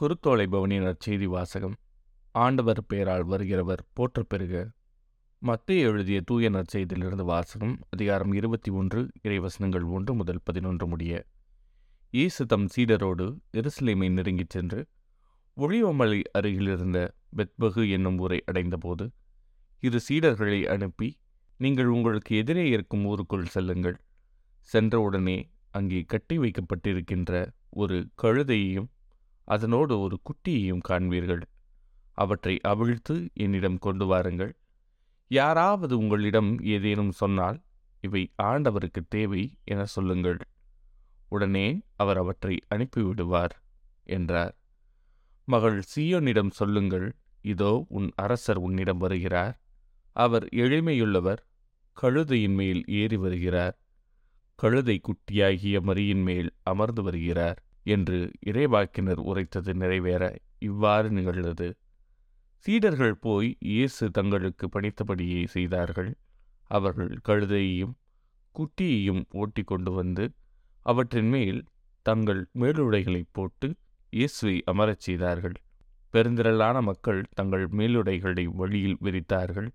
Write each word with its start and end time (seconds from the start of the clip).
குருத்தோலை 0.00 0.44
பவனியினர் 0.46 0.98
செய்தி 0.98 1.26
வாசகம் 1.26 1.74
ஆண்டவர் 2.34 2.80
பெயரால் 2.86 3.24
வருகிறவர் 3.26 3.80
போற்றப் 3.92 4.28
பெருக 4.28 4.70
மத்திய 5.38 5.86
எழுதிய 5.86 6.20
தூய 6.20 6.50
நற்செய்தியிலிருந்து 6.50 7.24
வாசகம் 7.24 7.80
அதிகாரம் 7.90 8.32
இருபத்தி 8.32 8.70
ஒன்று 8.70 9.10
இறைவசனங்கள் 9.22 9.82
ஒன்று 9.82 10.14
முதல் 10.14 10.38
பதினொன்று 10.44 10.86
முடிய. 10.86 11.26
இயேசு 12.10 12.46
தம் 12.46 12.66
சீடரோடு 12.76 13.26
எருசலேமை 13.52 14.10
நெருங்கிச் 14.10 14.50
சென்று 14.50 14.88
ஒளிவமலை 15.56 16.22
அருகிலிருந்த 16.32 17.14
பெத்பகு 17.36 17.90
என்னும் 17.90 18.18
ஊரை 18.18 18.42
அடைந்தபோது 18.46 19.06
இரு 19.80 20.00
சீடர்களை 20.08 20.66
அனுப்பி 20.66 21.18
நீங்கள் 21.56 21.86
உங்களுக்கு 21.86 22.36
எதிரே 22.36 22.68
இருக்கும் 22.68 23.04
ஊருக்குள் 23.04 23.46
செல்லுங்கள். 23.46 23.98
சென்றவுடனே 24.60 25.50
அங்கே 25.70 26.02
கட்டி 26.02 26.38
வைக்கப்பட்டிருக்கின்ற 26.38 27.48
ஒரு 27.70 28.08
கழுதையையும் 28.22 28.88
அதனோடு 29.48 29.94
ஒரு 30.00 30.16
குட்டியையும் 30.22 30.84
காண்பீர்கள். 30.88 31.42
அவற்றை 32.18 32.54
அவிழ்த்து 32.62 33.14
என்னிடம் 33.34 33.78
கொண்டு 33.78 34.06
வாருங்கள். 34.06 34.52
யாராவது 35.30 35.94
உங்களிடம் 35.98 36.50
ஏதேனும் 36.66 37.12
சொன்னால் 37.12 37.58
இவை 38.04 38.22
ஆண்டவருக்கு 38.42 39.00
தேவை 39.08 39.42
என 39.64 39.80
சொல்லுங்கள். 39.84 40.38
உடனே 41.28 41.66
அவர் 41.96 42.16
அவற்றை 42.16 42.54
அனுப்பிவிடுவார் 42.74 43.54
என்றார். 44.06 44.54
மகள் 45.48 45.78
சீயோனிடம் 45.92 46.50
சொல்லுங்கள் 46.50 47.08
இதோ 47.44 47.72
உன் 47.88 48.08
அரசர் 48.16 48.56
உன்னிடம் 48.56 48.98
வருகிறார். 48.98 49.54
அவர் 50.16 50.46
எளிமையுள்ளவர் 50.56 51.42
கழுதையின் 51.96 52.54
மேல் 52.54 52.80
ஏறி 52.86 53.16
வருகிறார். 53.16 53.76
கழுதை 54.58 54.96
குட்டியாகிய 55.00 55.76
மரியின் 55.80 56.22
மேல் 56.22 56.50
அமர்ந்து 56.62 57.02
வருகிறார். 57.02 57.58
என்று 57.82 58.18
இறைவாக்கினர் 58.46 59.20
உரைத்தது 59.20 59.74
நிறைவேற 59.74 60.36
இவ்வாறு 60.58 61.10
நிகழ்ந்தது. 61.10 61.68
சீடர்கள் 62.66 63.14
போய் 63.14 63.56
இயேசு 63.58 64.10
தங்களுக்கு 64.10 64.68
பணித்தபடியே 64.68 65.46
செய்தார்கள். 65.46 66.10
அவர்கள் 66.70 67.18
கழுதையையும் 67.28 67.94
குட்டியையும் 68.54 69.22
ஓட்டி 69.30 69.62
கொண்டு 69.62 69.90
வந்து 69.92 70.24
அவற்றின் 70.82 71.28
மேல் 71.28 71.64
தங்கள் 72.02 72.48
மேலுடைகளை 72.54 73.22
போட்டு 73.32 73.68
இயேசுவை 74.12 74.62
அமரச் 74.64 75.00
செய்தார்கள். 75.00 75.56
பெருந்திரளான 76.14 76.80
மக்கள் 76.80 77.24
தங்கள் 77.34 77.68
மேலுடைகளை 77.68 78.44
வழியில் 78.44 78.98
விரித்தார்கள். 79.02 79.68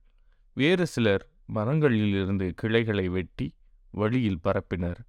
வேறு 0.53 0.87
சிலர் 0.87 1.25
மரங்களிலிருந்து 1.53 2.53
கிளைகளை 2.53 3.09
வெட்டி 3.09 3.47
வழியில் 3.91 4.39
பரப்பினர். 4.43 5.01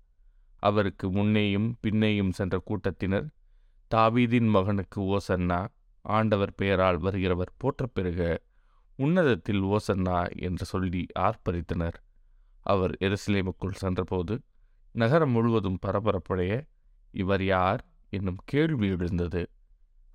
அவருக்கு 0.69 1.07
முன்னேயும் 1.11 1.69
பின்னேயும் 1.83 2.33
சென்ற 2.33 2.57
கூட்டத்தினர் 2.65 3.27
தாவீதின் 3.91 4.49
மகனுக்கு 4.49 5.01
ஓசன்னா 5.15 5.61
ஆண்டவர் 6.05 6.53
பெயரால் 6.55 6.99
வருகிறவர் 7.03 7.53
போற்ற 7.57 7.85
பிறக 7.95 8.21
உன்னதத்தில் 8.99 9.63
ஓசன்னா 9.65 10.19
என்று 10.39 10.65
சொல்லி 10.65 11.03
ஆர்ப்பரித்தனர். 11.19 11.97
அவர் 12.67 12.93
எருசலேமுக்குள் 13.01 13.81
சென்றபோது 13.83 14.35
நகரம் 14.95 15.31
முழுவதும் 15.31 15.79
பரபரப்படைய 15.87 16.53
இவர் 17.15 17.45
யார் 17.45 17.81
என்னும் 18.13 18.41
கேள்வி 18.45 18.89
எழுந்தது. 18.89 19.43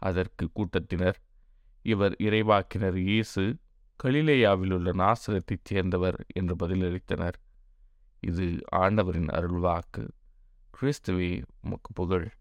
அதற்கு 0.02 0.46
கூட்டத்தினர் 0.54 1.18
இவர் 1.86 2.16
இறைவாக்கினர் 2.20 2.98
இயேசு 3.08 3.44
கலிலேயாவிலுள்ள 4.00 4.90
நாசரத்தைச் 5.02 5.68
சேர்ந்தவர் 5.70 6.18
என்று 6.34 6.56
பதிலளித்தனர். 6.62 7.38
இது 8.24 8.46
ஆண்டவரின் 8.84 9.32
அருள்வாக்கு. 9.38 10.04
கிறிஸ்துவே 10.82 11.44
உமக்கு 11.62 11.94
புகழ். 11.94 12.32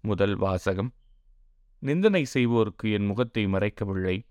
முதல் 0.00 0.36
வாசகம். 0.36 0.92
நிந்தனை 1.78 2.26
செய்வோருக்கு 2.34 2.92
என் 2.92 3.06
முகத்தை 3.06 3.46
மறைக்கவில்லை. 3.46 4.26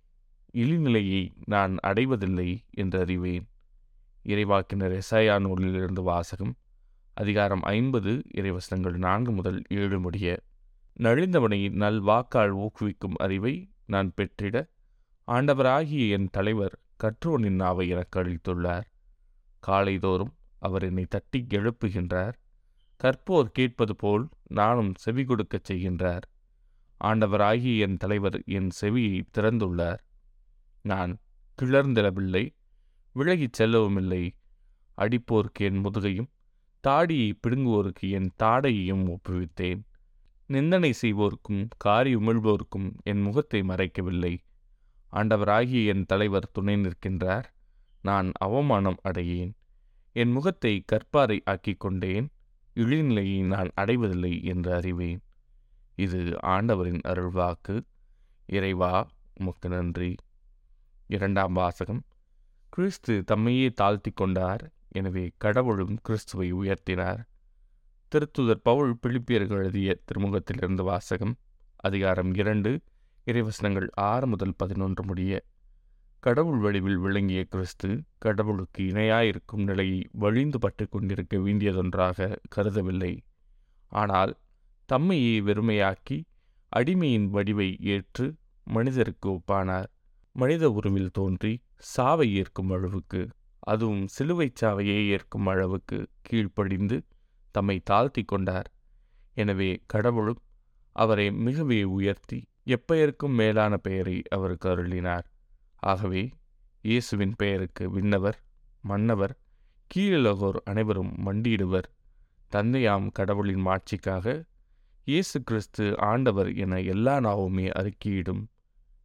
இழிநிலையை 0.53 1.31
நான் 1.45 1.75
அடைவதில்லை 1.83 2.65
என்று 2.69 2.99
அறிவேன். 2.99 3.49
இறைவாக்கினர் 4.25 5.01
எசாயா 5.01 5.39
நூலிலிருந்து 5.39 6.01
வாசகம். 6.01 6.55
அதிகாரம் 7.13 7.61
ஐம்பது 7.61 8.21
இறைவசனங்கள் 8.33 8.97
நான்கு 8.97 9.31
முதல் 9.31 9.63
ஏழு 9.67 9.99
முடிய. 9.99 10.43
நழிந்தவனை 10.99 11.69
நல் 11.69 11.99
வாக்கால் 11.99 12.55
ஊக்குவிக்கும் 12.55 13.15
அறிவை 13.15 13.71
நான் 13.85 14.13
பெற்றிட. 14.15 14.69
ஆண்டவராகிய 15.27 16.09
என் 16.09 16.29
தலைவர் 16.31 16.79
கற்றோனின் 17.03 17.55
நாவை 17.55 17.89
எனக்கு 17.89 18.23
அளித்துள்ளார். 18.23 18.83
காலைதோறும் 19.67 20.33
அவர் 20.59 20.83
என்னை 20.83 21.05
தட்டி 21.09 21.45
எழுப்புகின்றார். 21.49 22.33
கற்போர் 23.03 23.43
கேட்பது 23.43 23.95
போல் 23.95 24.29
நானும் 24.47 24.93
செவி 24.95 25.23
கொடுக்கச் 25.23 25.71
செய்கின்றார். 25.71 26.21
ஆண்டவராகிய 27.03 27.79
என் 27.79 27.97
தலைவர் 27.97 28.43
என் 28.45 28.69
செவியை 28.81 29.21
திறந்துள்ளார். 29.37 29.97
நான் 30.81 31.19
கிளர்ந்திடவில்லை 31.61 32.55
விலகிச் 33.11 33.61
செல்லவுமில்லை. 33.61 34.29
அடிப்போருக்கு 34.97 35.59
என் 35.59 35.85
முதுகையும் 35.85 36.29
தாடியை 36.79 37.39
பிடுங்குவோருக்கு 37.47 38.09
என் 38.09 38.31
தாடையையும் 38.43 39.15
ஒப்புவித்தேன். 39.15 39.81
நிந்தனை 40.45 40.93
செய்வோருக்கும் 41.01 41.67
காரி 41.77 42.15
உமிழ்வோருக்கும் 42.15 42.91
என் 43.03 43.21
முகத்தை 43.21 43.61
மறைக்கவில்லை. 43.61 44.37
ஆண்டவராகிய 45.11 45.85
என் 45.85 46.05
தலைவர் 46.05 46.51
துணை 46.51 46.75
நிற்கின்றார். 46.75 47.43
நான் 48.01 48.31
அவமானம் 48.37 48.99
அடையேன். 49.03 49.51
என் 50.11 50.31
முகத்தை 50.31 50.85
கற்பாரை 50.91 51.39
ஆக்கிக் 51.45 51.79
கொண்டேன். 51.79 52.29
இழிநிலையை 52.77 53.45
நான் 53.45 53.69
அடைவதில்லை 53.81 54.43
என்று 54.43 54.73
அறிவேன். 54.73 55.21
இது 55.95 56.35
ஆண்டவரின் 56.41 56.99
அருள்வாக்கு. 57.07 57.75
இறைவா 58.45 59.09
உமக்கு 59.35 59.69
நன்றி. 59.69 60.15
இரண்டாம் 61.07 61.53
வாசகம். 61.53 62.01
கிறிஸ்து 62.69 63.23
தம்மையே 63.31 63.73
தாழ்த்தி 63.73 64.11
கொண்டார். 64.11 64.71
எனவே 64.89 65.31
கடவுளும் 65.37 65.97
கிறிஸ்துவை 66.01 66.53
உயர்த்தினார். 66.53 67.21
திருத்துதர் 68.11 68.63
பவுல் 68.63 68.97
பிலிப்பியர்கள் 69.07 69.61
எழுதிய 69.61 69.99
திருமுகத்திலிருந்து 70.05 70.83
வாசகம் 70.83 71.35
அதிகாரம் 71.75 72.33
இரண்டு 72.33 72.81
இறைவசனங்கள் 73.25 73.87
ஆறு 73.93 74.27
முதல் 74.27 74.53
பதினொன்று 74.57 75.03
முடிய 75.05 75.41
கடவுள் 76.23 76.59
வடிவில் 76.59 76.97
விளங்கிய 76.97 77.41
கிறிஸ்து 77.43 77.89
கடவுளுக்கு 78.17 78.83
இணையாயிருக்கும் 78.83 79.63
நிலையை 79.63 79.99
வழிந்து 80.11 80.59
பட்டு 80.59 80.89
கொண்டிருக்க 80.89 81.37
வேண்டியதொன்றாக 81.37 82.37
கருதவில்லை. 82.55 83.13
ஆனால் 83.91 84.33
தம்மையே 84.89 85.35
வெறுமையாக்கி 85.47 86.17
அடிமையின் 86.71 87.27
வடிவை 87.27 87.69
ஏற்று 87.93 88.25
மனிதருக்கு 88.67 89.27
ஒப்பானார். 89.29 89.89
மனித 90.35 90.63
உருவில் 90.71 91.11
தோன்றி 91.11 91.53
சாவை 91.93 92.27
ஏற்கும் 92.35 92.69
அளவுக்கு 92.69 93.21
அதுவும் 93.59 94.03
சிலுவைச் 94.07 94.59
சாவையே 94.61 94.97
ஏற்கும் 95.07 95.47
அளவுக்கு 95.47 95.97
கீழ்ப்படிந்து 96.21 96.97
தம்மை 97.55 97.77
தாழ்த்தி 97.83 98.23
கொண்டார். 98.23 98.67
எனவே 99.33 99.71
கடவுளும் 99.85 100.41
அவரை 100.95 101.29
மிகவே 101.45 101.79
உயர்த்தி 101.97 102.39
எப்பெயருக்கும் 102.75 103.35
மேலான 103.35 103.73
பெயரை 103.77 104.15
அவருக்கு 104.29 104.67
அருளினார். 104.69 105.25
ஆகவே 105.91 106.23
இயேசுவின் 106.83 107.33
பெயருக்கு 107.37 107.83
விண்ணவர் 107.91 108.37
மன்னவர் 108.83 109.33
கீழுலகோர் 109.91 110.59
அனைவரும் 110.63 111.11
மண்டியிடுவர். 111.25 111.87
தந்தையாம் 112.51 113.07
கடவுளின் 113.11 113.63
மாட்சிக்காக 113.65 114.25
இயேசு 115.07 115.37
கிறிஸ்து 115.43 115.85
ஆண்டவர் 116.07 116.49
என 116.55 116.79
எல்லா 116.93 117.15
நாவுமே 117.19 117.67
அறிக்கையிடும். 117.79 118.43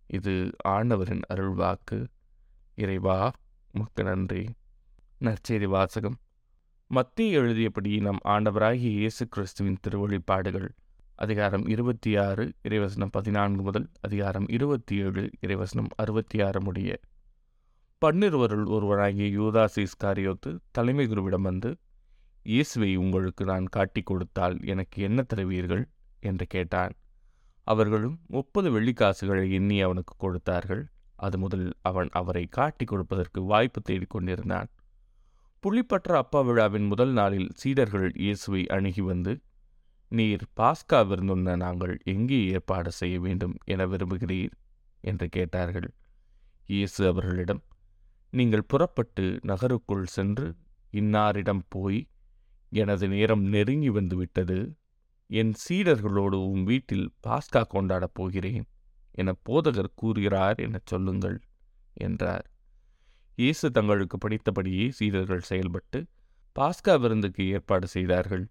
இது 0.06 0.32
ஆண்டவரின் 0.68 1.24
அருள்வாக்கு. 1.34 1.98
இறைவா 2.78 3.18
முக்கு 3.74 4.02
நன்றி. 4.02 4.42
நற்செய்தி 5.20 5.68
வாசகம். 5.68 6.16
மத்திய 6.90 7.40
எழுதியபடி 7.40 7.92
நம் 8.00 8.22
ஆண்டவராகிய 8.24 8.92
இயேசு 8.98 9.24
கிறிஸ்துவின் 9.28 9.78
திருவழிப்பாடுகள் 9.84 10.68
அதிகாரம் 11.14 11.66
இருபத்தி 11.66 12.16
ஆறு 12.16 12.52
இறைவசனம் 12.68 13.08
பதினான்கு 13.10 13.62
முதல் 13.62 13.90
அதிகாரம் 14.00 14.46
இருபத்தி 14.48 14.96
ஏழு 14.96 15.30
இறைவசனம் 15.40 15.86
அறுபத்தி 15.96 16.40
ஆறு 16.40 16.62
முடிய. 16.62 17.00
பன்னிருவருள் 18.04 18.66
ஒருவராகிய 18.66 19.40
யூதாஸ் 19.40 19.86
இஸ்காரியோத்து 19.86 20.58
தலைமை 20.70 21.06
குருவிடம் 21.06 21.40
வந்து 21.40 21.76
இயேசுவை 22.42 22.96
உங்களுக்கு 22.96 23.44
நான் 23.44 23.64
காட்டிக் 23.64 24.06
கொடுத்தால் 24.06 24.64
எனக்கு 24.64 25.02
என்ன 25.02 25.24
தருவீர்கள்? 25.34 25.84
என்று 26.20 26.46
கேட்டான். 26.46 26.92
அவர்களும் 27.62 28.20
முப்பது 28.26 28.80
வெள்ளிக்காசுகளை 28.80 29.52
எண்ணி 29.52 29.80
அவனுக்கு 29.80 30.14
கொடுத்தார்கள். 30.18 30.88
அது 31.16 31.38
முதல் 31.38 31.72
அவன் 31.82 32.08
அவரை 32.12 32.46
காட்டிக் 32.46 32.88
கொடுப்பதற்கு 32.88 33.42
வாய்ப்பு 33.42 33.82
தேடிக் 33.82 34.10
கொண்டிருந்தான். 34.10 34.68
புள்ளிப்பற்ற 35.66 36.16
அப்பா 36.16 36.40
விழாவின் 36.40 36.86
முதல் 36.86 37.12
நாளில் 37.12 37.48
சீடர்கள் 37.54 38.12
இயேசுவை 38.14 38.66
அணுகி 38.66 39.00
வந்து 39.00 39.40
நீர் 40.12 40.42
பாஸ்கா 40.60 40.98
விருந்துண்ண 41.08 41.56
நாங்கள் 41.56 41.92
எங்கே 42.04 42.46
ஏற்பாடு 42.46 42.92
செய்ய 42.92 43.20
வேண்டும் 43.20 43.54
என 43.64 43.86
விரும்புகிறீர்? 43.86 44.54
என்று 45.00 45.28
கேட்டார்கள். 45.28 45.94
இயேசு 46.66 47.06
அவர்களிடம் 47.06 47.62
நீங்கள் 48.32 48.64
புறப்பட்டு 48.64 49.38
நகருக்குள் 49.42 50.04
சென்று 50.06 50.56
இன்னாரிடம் 50.92 51.62
போய் 51.68 52.00
எனது 52.72 53.08
நேரம் 53.08 53.44
நெருங்கி 53.44 53.90
வந்துவிட்டது 53.90 54.58
என் 55.30 55.54
சீடர்களோடு 55.54 56.38
உன் 56.48 56.64
வீட்டில் 56.64 57.06
பாஸ்கா 57.26 57.62
கொண்டாடப் 57.68 58.14
போகிறேன் 58.14 58.64
என 59.12 59.34
போதகர் 59.48 59.94
கூறுகிறார் 59.94 60.58
எனச் 60.58 60.86
சொல்லுங்கள் 60.86 61.38
என்றார். 61.94 62.46
இயேசு 63.36 63.70
தங்களுக்கு 63.70 64.18
படித்தபடியே 64.18 64.90
சீடர்கள் 64.90 65.40
செயல்பட்டு 65.40 66.06
பாஸ்கா 66.56 67.00
விருந்துக்கு 67.00 67.48
ஏற்பாடு 67.48 67.86
செய்தார்கள். 67.86 68.44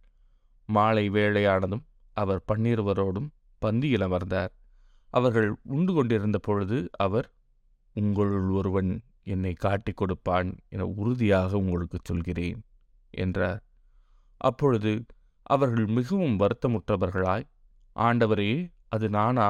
மாலை 0.72 1.10
வேளையானதும் 1.10 1.84
அவர் 2.14 2.44
பன்னிருவரோடும் 2.48 3.30
பந்தியில் 3.62 4.04
அமர்ந்தார். 4.04 4.54
அவர்கள் 5.10 5.50
உண்டு 5.64 5.94
கொண்டிருந்த 5.94 6.38
பொழுது 6.38 6.78
அவர் 6.98 7.28
உங்களுள் 7.94 8.50
ஒருவன் 8.50 8.92
என்னை 9.24 9.54
காட்டிக் 9.54 9.98
கொடுப்பான் 9.98 10.50
என 10.70 10.86
உறுதியாக 10.86 11.58
உங்களுக்கு 11.58 12.00
சொல்கிறேன் 12.04 12.62
என்றார். 13.10 13.62
அப்பொழுது 14.38 14.92
அவர்கள் 15.44 15.86
மிகவும் 15.86 16.38
வருத்தமுற்றவர்களாய் 16.40 17.48
ஆண்டவரே 17.96 18.52
அது 18.88 19.10
நானா? 19.10 19.50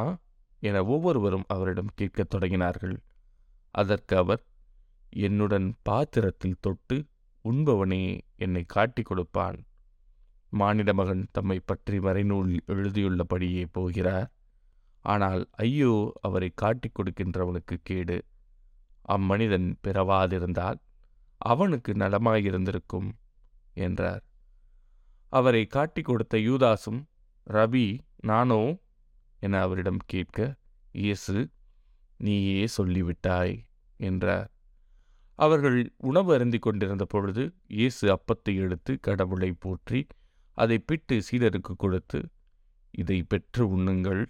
என 0.60 0.84
ஒவ்வொருவரும் 0.86 1.44
அவரிடம் 1.48 1.90
கேட்கத் 1.96 2.34
தொடங்கினார்கள். 2.36 2.98
அதற்கு 3.72 4.18
அவர் 4.18 4.42
என்னுடன் 5.10 5.68
பாத்திரத்தில் 5.82 6.60
தொட்டு 6.60 6.98
உண்பவனே 7.44 8.04
என்னை 8.36 8.64
காட்டிக் 8.68 9.06
கொடுப்பான். 9.06 9.60
மானிட 10.54 10.94
மகன் 10.94 11.24
தம்மை 11.32 11.58
பற்றி 11.60 11.98
மறைநூல் 12.00 12.52
எழுதியுள்ளபடியே 12.68 13.64
போகிறார். 13.72 14.30
ஆனால் 15.06 15.42
ஐயோ 15.58 15.94
அவரை 16.22 16.50
காட்டிக் 16.54 16.96
கொடுக்கின்றவனுக்கு 16.96 17.76
கேடு. 17.84 18.18
அம்மனிதன் 19.08 19.70
பிறவாதிருந்தால் 19.84 20.80
அவனுக்கு 21.42 21.92
நலமாயிருந்திருக்கும் 21.94 23.10
என்றார். 23.78 24.24
அவரை 25.34 25.64
காட்டிக் 25.68 26.06
கொடுத்த 26.06 26.36
யூதாசும் 26.38 27.02
ரவி 27.48 27.88
நானோ? 28.22 28.62
என 29.40 29.60
அவரிடம் 29.62 30.02
கேட்க 30.06 30.40
இயேசு 30.96 31.36
நீயே 32.20 32.64
சொல்லிவிட்டாய் 32.78 33.56
என்றார். 34.00 34.50
அவர்கள் 35.40 35.78
உணவு 36.02 36.30
அருந்திக் 36.34 36.62
கொண்டிருந்த 36.62 37.06
பொழுது 37.06 37.44
இயேசு 37.68 38.06
அப்பத்தை 38.16 38.54
எடுத்து 38.56 38.92
கடவுளை 39.00 39.52
போற்றி 39.60 40.00
அதை 40.64 40.78
பிட்டு 40.80 41.16
சீடருக்கு 41.28 41.74
கொடுத்து 41.78 42.20
இதை 42.92 43.18
பெற்று 43.24 43.64
உண்ணுங்கள். 43.76 44.24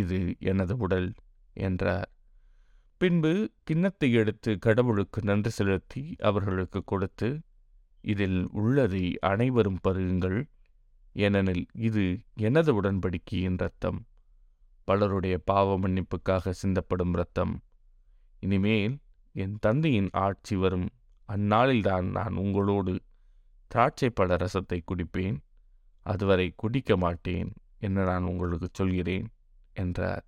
இது 0.00 0.18
எனது 0.50 0.74
உடல் 0.76 1.08
என்றார். 1.56 2.08
பின்பு 3.00 3.32
கிண்ணத்தை 3.64 4.08
எடுத்து 4.12 4.50
கடவுளுக்கு 4.58 5.20
நன்றி 5.22 5.50
செலுத்தி 5.50 6.02
அவர்களுக்கு 6.18 6.80
கொடுத்து 6.84 7.28
இதில் 8.04 8.40
உள்ளதை 8.50 9.04
அனைவரும் 9.30 9.80
பருகுங்கள். 9.88 10.38
ஏனெனில் 11.16 11.64
இது 11.88 12.04
எனது 12.48 12.70
உடன்படிக்கையின் 12.74 13.58
இரத்தம். 13.60 13.98
பலருடைய 14.88 15.36
பாவ 15.50 15.78
மன்னிப்புக்காக 15.78 16.54
சிந்தப்படும் 16.62 17.12
இரத்தம். 17.12 17.54
இனிமேல் 18.40 18.96
என் 19.32 19.56
தந்தையின் 19.60 20.10
ஆட்சி 20.26 20.56
வரும். 20.56 20.88
அந்நாளில்தான் 21.28 22.08
நான் 22.10 22.34
உங்களோடு 22.34 22.94
திராட்சை 23.66 24.08
பழ 24.10 24.36
ரசத்தை 24.36 24.78
குடிப்பேன். 24.84 25.38
அதுவரை 26.02 26.52
குடிக்க 26.56 26.96
மாட்டேன் 26.96 27.52
என்று 27.78 28.04
நான் 28.04 28.22
உங்களுக்கு 28.22 28.68
சொல்கிறேன் 28.72 29.26
என்றார். 29.72 30.24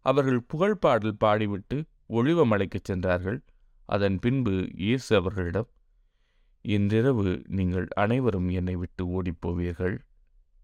அவர்கள் 0.00 0.46
புகழ்பாடல் 0.54 1.16
பாடிவிட்டு 1.24 1.84
ஒளிவ 2.08 2.46
மலைக்கு 2.46 2.80
சென்றார்கள். 2.82 3.42
அதன் 3.88 4.18
பின்பு 4.18 4.68
இயேசு 4.74 5.16
அவர்களிடம் 5.16 5.68
இன்றிரவு 6.64 7.42
நீங்கள் 7.48 7.88
அனைவரும் 7.94 8.48
என்னை 8.48 8.76
விட்டு 8.76 9.02
ஓடிப்போவீர்கள். 9.06 9.98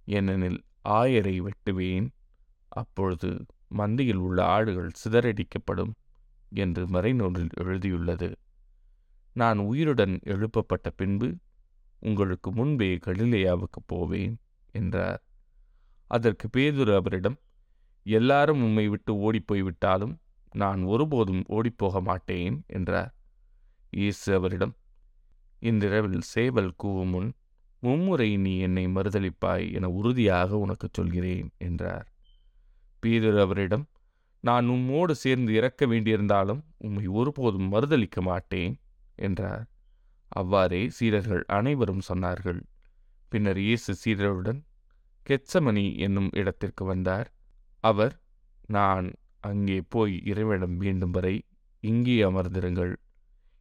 ஏனெனில் 0.05 0.65
ஆயரை 0.89 1.35
வெட்டுவேன். 1.41 2.09
அப்பொழுது 2.69 3.45
மந்தியில் 3.69 4.17
உள்ள 4.17 4.45
ஆடுகள் 4.45 4.91
சிதறடிக்கப்படும் 5.03 5.93
என்று 6.53 6.87
மறைநூலில் 6.87 7.53
எழுதியுள்ளது. 7.61 8.33
நான் 9.33 9.59
உயிருடன் 9.59 10.21
எழுப்பப்பட்ட 10.25 10.91
பின்பு 10.91 11.29
உங்களுக்கு 12.03 12.53
முன்பே 12.53 12.99
கலிலேயாவுக்கு 13.07 13.81
போவேன் 13.87 14.35
என்றார். 14.75 15.21
அதற்கு 16.11 16.49
பேதுரு 16.57 16.95
அவரிடம் 16.97 17.37
எல்லாரும் 18.07 18.63
உம்மை 18.63 18.89
விட்டு 18.89 19.17
ஓடிப்போய் 19.17 19.63
விட்டாலும் 19.63 20.15
நான் 20.53 20.83
ஒருபோதும் 20.83 21.45
ஓடிப்போக 21.49 22.01
மாட்டேன் 22.01 22.65
என்றார். 22.67 23.13
இயேசு 23.91 24.35
அவரிடம் 24.35 24.75
இன்றிரவில் 25.63 26.21
சேவல் 26.21 26.73
கூவும் 26.83 27.11
முன் 27.11 27.31
மும்முறை 27.81 28.37
நீ 28.37 28.59
என்னை 28.59 28.87
மறுதளிப்பாய் 28.87 29.73
என 29.73 29.89
உறுதியாக 29.89 30.59
உனக்குச் 30.59 30.93
சொல்கிறேன் 30.93 31.49
என்றார். 31.59 32.07
பீதர் 33.03 33.41
அவரிடம் 33.41 33.85
நான் 34.41 34.67
உம்மோடு 34.69 35.11
சேர்ந்து 35.11 35.53
இறக்க 35.53 35.87
வேண்டியிருந்தாலும் 35.87 36.63
உம்மை 36.79 37.07
ஒருபோதும் 37.07 37.73
மறுதளிக்க 37.73 38.21
மாட்டேன் 38.21 38.75
என்றார். 39.19 39.67
அவ்வாறே 40.33 40.89
சீடர்கள் 40.89 41.45
அனைவரும் 41.49 42.05
சொன்னார்கள். 42.09 42.61
பின்னர் 43.29 43.59
இயேசு 43.59 43.95
சீடருடன் 43.95 44.61
கெச்சமணி 45.27 45.97
என்னும் 45.97 46.31
இடத்திற்கு 46.33 46.85
வந்தார். 46.85 47.29
அவர் 47.85 48.15
நான் 48.67 49.09
அங்கே 49.41 49.79
போய் 49.89 50.15
இறைவனிடம் 50.25 50.77
வேண்டும் 50.77 51.11
வரை 51.11 51.37
இங்கே 51.83 52.23
அமர்ந்திருங்கள் 52.23 52.93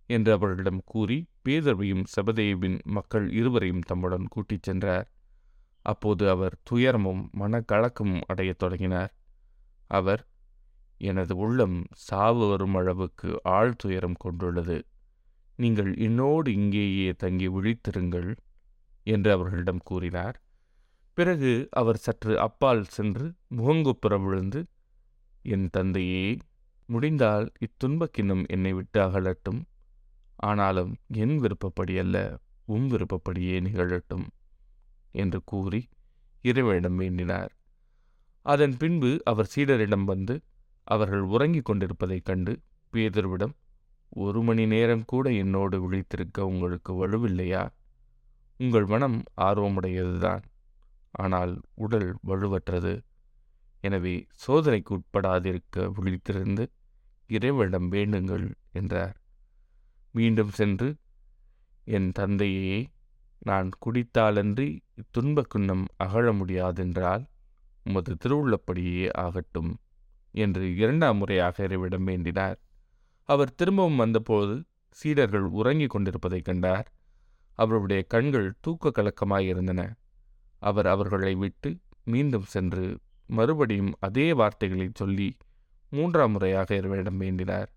என்று 0.10 0.32
அவர்களிடம் 0.32 0.82
கூறி 0.86 1.18
பேதர்வையும் 1.46 2.04
சபதேவின் 2.16 2.78
மக்கள் 2.84 3.28
இருவரையும் 3.32 3.86
தம்முடன் 3.86 4.28
கூட்டிச் 4.28 4.64
சென்றார். 4.64 5.08
அப்போது 5.86 6.30
அவர் 6.30 6.56
துயரமும் 6.64 7.24
மனக்கலக்கமும் 7.40 8.26
அடையத் 8.28 8.58
தொடங்கினார். 8.58 9.12
அவர் 9.90 10.22
எனது 11.02 11.34
உள்ளம் 11.38 11.78
சாவு 12.00 12.44
வரும் 12.50 12.76
அளவுக்கு 12.76 13.30
ஆழ் 13.44 13.74
துயரம் 13.78 14.18
கொண்டுள்ளது. 14.20 14.78
நீங்கள் 15.56 15.98
என்னோடு 15.98 16.54
இங்கேயே 16.54 17.14
தங்கி 17.14 17.48
விழித்திருங்கள் 17.50 18.36
என்று 19.04 19.32
அவர்களிடம் 19.32 19.82
கூறினார். 19.84 20.42
பிறகு 21.14 21.68
அவர் 21.72 21.98
சற்று 21.98 22.40
அப்பால் 22.40 22.84
சென்று 22.84 23.34
முகங்குப்புற 23.58 24.24
விழுந்து 24.24 24.68
என் 25.42 25.70
தந்தையே 25.70 26.38
முடிந்தால் 26.86 27.52
இத்துன்பக்கிண்ணம் 27.60 28.48
என்னை 28.48 28.74
விட்டு 28.74 29.00
அகலட்டும். 29.02 29.62
ஆனாலும் 30.36 30.96
என் 31.08 31.38
விருப்பப்படி 31.38 31.98
அல்ல 31.98 32.40
உம் 32.66 32.88
விருப்பப்படியே 32.88 33.60
நிகழட்டும் 33.60 34.28
என்று 35.12 35.42
கூறி 35.46 35.90
இறைவனிடம் 36.42 37.00
வேண்டினார். 37.00 37.52
அதன் 38.46 38.78
பின்பு 38.78 39.22
அவர் 39.24 39.52
சீடரிடம் 39.56 40.04
வந்து 40.04 40.42
அவர்கள் 40.84 41.22
உறங்கிக் 41.22 41.66
கொண்டிருப்பதைக் 41.66 42.26
கண்டு 42.26 42.60
பேதர்விடம் 42.94 43.54
ஒரு 44.12 44.42
மணி 44.42 44.68
நேரம் 44.68 45.06
கூட 45.06 45.32
என்னோடு 45.32 45.78
விழித்திருக்க 45.84 46.40
உங்களுக்கு 46.42 46.92
வலுவில்லையா? 46.94 47.70
உங்கள் 48.60 48.86
மனம் 48.86 49.24
ஆர்வமுடையதுதான். 49.42 50.44
ஆனால் 51.12 51.62
உடல் 51.76 52.16
வலுவற்றது. 52.28 52.94
எனவே 53.82 54.28
சோதனைக்கு 54.48 54.92
உட்படாதிருக்க 54.98 55.86
விழித்திருந்து 55.98 56.66
இறைவனிடம் 57.28 57.92
வேண்டுங்கள் 57.92 58.52
என்றார். 58.72 59.16
மீண்டும் 60.12 60.50
சென்று 60.50 60.96
என் 61.86 62.12
தந்தையே 62.12 62.90
நான் 63.40 63.70
குடித்தாலன்றி 63.86 64.68
இத்துன்பக் 64.94 65.52
குன்னம் 65.56 65.86
அகழ 65.98 66.34
முடியாதென்றால் 66.34 67.24
உமது 67.84 68.18
திருவுள்ளப்படியே 68.24 69.10
ஆகட்டும் 69.16 69.72
என்று 70.32 70.76
இரண்டாம் 70.76 71.18
முறையாக 71.18 71.64
இறைவிடம் 71.64 72.04
வேண்டினார். 72.04 72.60
அவர் 73.32 73.56
திரும்பவும் 73.56 73.96
வந்தபோது 73.96 74.64
சீடர்கள் 74.90 75.46
உறங்கிக் 75.60 75.90
கொண்டிருப்பதைக் 75.90 76.46
கண்டார். 76.46 76.88
அவருடைய 77.56 78.04
கண்கள் 78.04 78.54
தூக்க 78.62 78.92
கலக்கமாயிருந்தன 78.92 79.82
அவர் 80.60 80.88
அவர்களை 80.88 81.34
விட்டு 81.36 81.70
மீண்டும் 82.04 82.46
சென்று 82.46 83.00
மறுபடியும் 83.28 83.94
அதே 84.00 84.34
வார்த்தைகளை 84.34 84.88
சொல்லி 84.94 85.38
மூன்றாம் 85.90 86.32
முறையாக 86.32 86.76
இறைவனிடம் 86.76 87.22
வேண்டினார். 87.22 87.70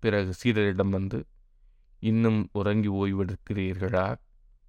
பிறகு 0.00 0.34
சீடரிடம் 0.42 0.88
வந்து 0.88 1.26
இன்னும் 1.98 2.48
உறங்கி 2.52 2.90
ஓய்வெடுக்கிறீர்களா? 2.90 4.06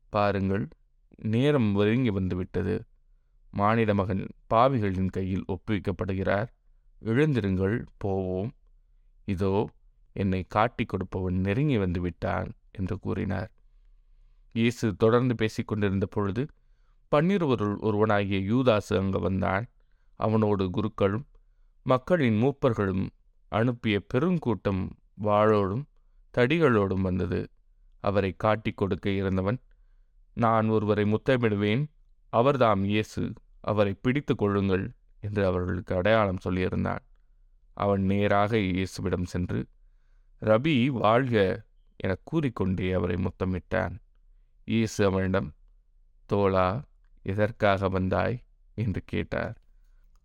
பாருங்கள் 0.09 0.67
நேரம் 1.15 1.75
ஒருங்கி 1.75 2.09
வந்துவிட்டது. 2.09 2.75
மானிட 3.51 3.93
மகன் 3.93 4.23
பாவிகளின் 4.49 5.09
கையில் 5.09 5.45
ஒப்புவிக்கப்படுகிறார். 5.47 6.49
எழுந்திருங்கள் 7.01 7.77
போவோம். 7.97 8.51
இதோ 9.25 9.69
என்னை 10.13 10.45
காட்டிக் 10.47 10.89
கொடுப்பவன் 10.89 11.37
நெருங்கி 11.39 11.77
வந்து 11.77 12.01
விட்டான் 12.01 12.49
என்று 12.71 12.99
கூறினார். 12.99 13.51
இயேசு 14.55 14.95
தொடர்ந்து 14.95 15.35
பேசிக்கொண்டிருந்த 15.35 16.05
பொழுது 16.05 16.43
பன்னிருவருள் 17.11 17.77
ஒருவனாகிய 17.79 18.39
யூதாசு 18.51 18.93
அங்கு 18.97 19.19
வந்தான். 19.19 19.65
அவனோடு 20.19 20.69
குருக்களும் 20.69 21.25
மக்களின் 21.85 22.37
மூப்பர்களும் 22.43 23.05
அனுப்பிய 23.51 23.95
பெருங்கூட்டம் 24.13 24.83
வாளோடும் 25.23 25.83
தடிகளோடும் 26.33 27.01
வந்தது. 27.01 27.39
அவரை 27.99 28.31
காட்டிக் 28.37 28.77
கொடுக்க 28.77 29.09
இருந்தவன் 29.09 29.59
நான் 30.37 30.69
ஒருவரை 30.69 31.05
முத்தமிடுவேன் 31.13 31.83
அவர்தாம் 32.33 32.83
இயேசு 32.83 33.23
அவரை 33.61 33.93
பிடித்து 34.01 34.35
கொள்ளுங்கள் 34.35 34.85
என்று 35.21 35.45
அவர்களுக்கு 35.45 35.95
அடையாளம் 35.95 36.43
சொல்லியிருந்தான். 36.45 37.03
அவன் 37.77 38.03
நேராக 38.03 38.57
இயேசுவிடம் 38.57 39.29
சென்று 39.33 39.59
ரபி 40.43 40.87
வாழ்க 40.87 41.63
எனக் 41.95 42.19
கூறிக்கொண்டே 42.23 42.91
அவரை 42.91 43.15
முத்தமிட்டான். 43.15 43.95
இயேசு 44.65 45.05
அவனிடம் 45.05 45.53
தோழா 46.25 46.83
எதற்காக 47.21 47.89
வந்தாய்? 47.89 48.43
என்று 48.73 49.01
கேட்டார். 49.05 49.57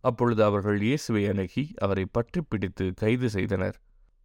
அப்பொழுது 0.00 0.44
அவர்கள் 0.44 0.82
இயேசுவை 0.82 1.26
அணுகி 1.26 1.74
அவரை 1.76 2.04
பற்றி 2.04 2.42
பிடித்து 2.48 2.94
கைது 2.94 3.30
செய்தனர். 3.30 3.80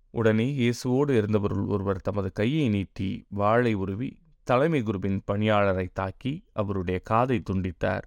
உடனே 0.09 0.55
இயேசுவோடு 0.57 1.09
இருந்தவருள் 1.09 1.67
ஒருவர் 1.67 2.01
தமது 2.01 2.31
கையை 2.31 2.69
நீட்டி 2.69 3.25
வாளை 3.29 3.73
உருவி 3.73 4.21
தலைமை 4.43 4.83
குருவின் 4.83 5.23
பணியாளரை 5.31 5.87
தாக்கி 5.93 6.45
அவருடைய 6.53 6.99
காதை 6.99 7.43
துண்டித்தார். 7.51 8.03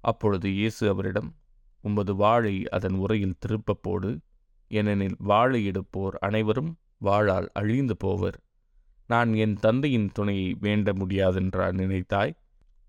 அப்பொழுது 0.00 0.50
இயேசு 0.50 0.88
அவரிடம் 0.88 1.36
உமது 1.80 2.14
வாளை 2.14 2.68
அதன் 2.68 2.94
உரையில் 2.94 3.38
திருப்பப்போடு 3.38 4.20
ஏனெனில் 4.68 5.14
வாளை 5.18 5.70
எடுப்போர் 5.70 6.18
அனைவரும் 6.20 6.76
வாளால் 7.02 7.48
அழிந்து 7.52 7.96
போவர். 7.96 8.38
நான் 9.06 9.34
என் 9.34 9.56
தந்தையின் 9.56 10.10
துணையை 10.12 10.56
வேண்ட 10.60 10.92
முடியாதென்றார் 10.92 11.74
நினைத்தாய்? 11.74 12.34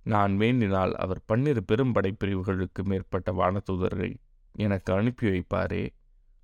நான் 0.05 0.33
வேண்டினால் 0.39 0.93
அவர் 0.93 1.21
பன்னிரு 1.25 1.61
பெரும் 1.63 1.93
படைப்பிரிவுகளுக்கு 1.95 2.81
மேற்பட்ட 2.83 3.31
வானதூதரை 3.31 4.11
எனக்கு 4.55 4.93
அனுப்பி 4.93 5.27
வைப்பாரே. 5.27 5.83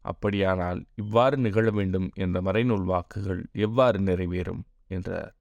அப்படியானால் 0.05 0.79
இவ்வாறு 0.95 1.37
நிகழ 1.37 1.71
வேண்டும் 1.71 2.07
என்ற 2.15 2.41
மறைநூல் 2.41 2.85
வாக்குகள் 2.85 3.41
எவ்வாறு 3.57 3.99
நிறைவேறும்? 3.99 4.63
என்றார். 4.87 5.33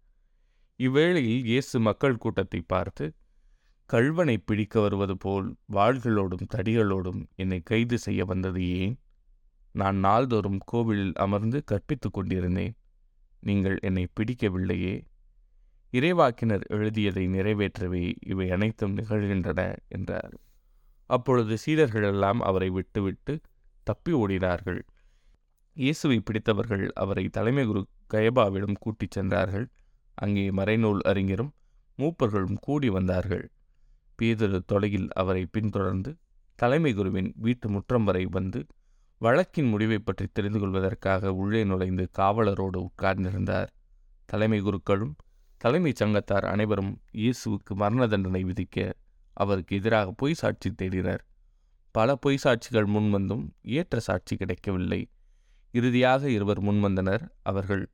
இவ்வேளையில் 0.80 1.44
இயேசு 1.44 1.76
மக்கள் 1.80 2.16
கூட்டத்தை 2.16 2.60
பார்த்து 2.66 3.06
கல்வனை 3.90 4.36
பிடிக்க 4.38 4.80
வருவது 4.80 5.16
போல் 5.16 5.46
வாள்களோடும் 5.72 6.48
தடிகளோடும் 6.54 7.20
என்னை 7.34 7.60
கைது 7.60 7.98
செய்ய 7.98 8.24
வந்தது 8.24 8.62
ஏன்? 8.78 8.96
நான் 9.72 9.96
நாள்தோறும் 9.96 10.60
கோவிலில் 10.64 11.12
அமர்ந்து 11.14 11.64
கற்பித்துக் 11.70 12.12
கொண்டிருந்தேன். 12.12 12.74
நீங்கள் 13.40 13.78
என்னை 13.82 14.08
பிடிக்கவில்லையே? 14.16 14.94
இறைவாக்கினர் 15.92 16.64
எழுதியதை 16.68 17.28
நிறைவேற்றவே 17.28 18.14
இவை 18.26 18.50
அனைத்தும் 18.50 18.96
நிகழ்கின்றன 18.96 19.74
என்றார். 19.88 20.34
அப்பொழுது 21.10 21.56
சீடர்களெல்லாம் 21.66 22.38
அவரை 22.38 22.70
விட்டுவிட்டு 22.70 23.40
தப்பி 23.82 24.12
ஓடினார்கள். 24.12 24.80
இயேசுவை 25.76 26.20
பிடித்தவர்கள் 26.20 26.88
அவரை 26.92 27.28
தலைமை 27.28 27.66
குரு 27.66 27.86
கயபாவிடம் 28.14 28.76
கூட்டிச் 28.80 29.10
சென்றார்கள். 29.10 29.66
அங்கே 30.14 30.50
மறைநூல் 30.50 30.98
அறிஞரும் 31.04 31.52
மூப்பர்களும் 31.98 32.58
கூடி 32.60 32.88
வந்தார்கள். 32.88 33.50
பேதொரு 34.16 34.64
தொலையில் 34.64 35.08
அவரை 35.12 35.46
பின்தொடர்ந்து 35.46 36.16
தலைமை 36.54 36.94
குருவின் 36.94 37.32
வீட்டு 37.36 37.68
முற்றம் 37.68 38.04
வரை 38.04 38.26
வந்து 38.26 38.66
வழக்கின் 39.20 39.68
முடிவை 39.68 39.98
பற்றி 39.98 40.26
தெரிந்து 40.32 40.58
கொள்வதற்காக 40.58 41.32
உள்ளே 41.34 41.60
நுழைந்து 41.64 42.04
காவலரோடு 42.18 42.78
உட்கார்ந்திருந்தார். 42.86 43.70
தலைமை 44.28 44.60
குருக்களும் 44.60 45.14
தலைமைச் 45.60 46.00
சங்கத்தார் 46.02 46.46
அனைவரும் 46.46 46.92
இயேசுவுக்கு 47.12 47.72
மரண 47.74 48.02
தண்டனை 48.06 48.42
விதிக்க 48.44 48.76
அவருக்கு 49.36 49.76
எதிராக 49.76 50.12
பொய் 50.12 50.34
சாட்சி 50.34 50.70
தேடினர். 50.70 51.22
பல 51.94 52.16
பொய் 52.16 52.42
சாட்சிகள் 52.44 52.88
முன்வந்தும் 52.94 53.44
ஏற்ற 53.76 53.98
சாட்சி 54.00 54.34
கிடைக்கவில்லை. 54.36 55.00
இறுதியாக 55.74 56.30
இருவர் 56.30 56.60
முன்வந்தனர். 56.62 57.24
அவர்கள் 57.42 57.84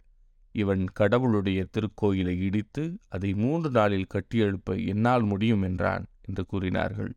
இவன் 0.54 0.83
கடவுளுடைய 0.93 1.61
திருக்கோயிலை 1.75 2.35
இடித்து 2.38 2.83
அதை 3.09 3.31
மூன்று 3.35 3.71
நாளில் 3.71 4.11
கட்டியெழுப்ப 4.14 4.76
என்னால் 4.87 5.23
முடியும் 5.23 5.62
என்றான் 5.62 6.04
என்று 6.23 6.43
கூறினார்கள். 6.47 7.12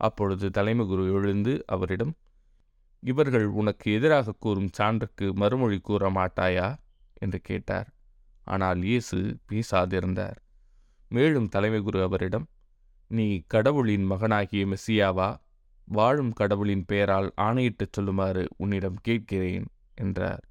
அப்பொழுது 0.00 0.46
தலைமை 0.50 0.84
குரு 0.86 1.04
எழுந்து 1.12 1.52
அவரிடம் 1.66 2.14
இவர்கள் 3.02 3.46
உனக்கு 3.46 3.92
எதிராக 3.92 4.34
கூறும் 4.38 4.70
சான்றுக்கு 4.78 5.32
மறுமொழி 5.34 5.78
கூற 5.78 6.10
மாட்டாயா? 6.10 6.76
என்று 7.14 7.40
கேட்டார். 7.40 7.88
ஆனால் 8.46 8.82
இயேசு 8.82 9.38
பேசாதிருந்தார். 9.48 10.38
மேலும் 11.08 11.48
தலைமை 11.48 11.80
குரு 11.80 12.02
அவரிடம் 12.02 12.46
நீ 13.10 13.42
கடவுளின் 13.46 14.04
மகனாகிய 14.04 14.66
மெஸ்ஸியாவா 14.66 15.36
வாழும் 15.84 16.32
கடவுளின் 16.32 16.84
பெயரால் 16.84 17.32
ஆணையிட்டுச் 17.36 17.94
சொல்லுமாறு 17.96 18.46
உன்னிடம் 18.56 18.98
கேட்கிறேன் 19.02 19.66
என்றார். 19.94 20.44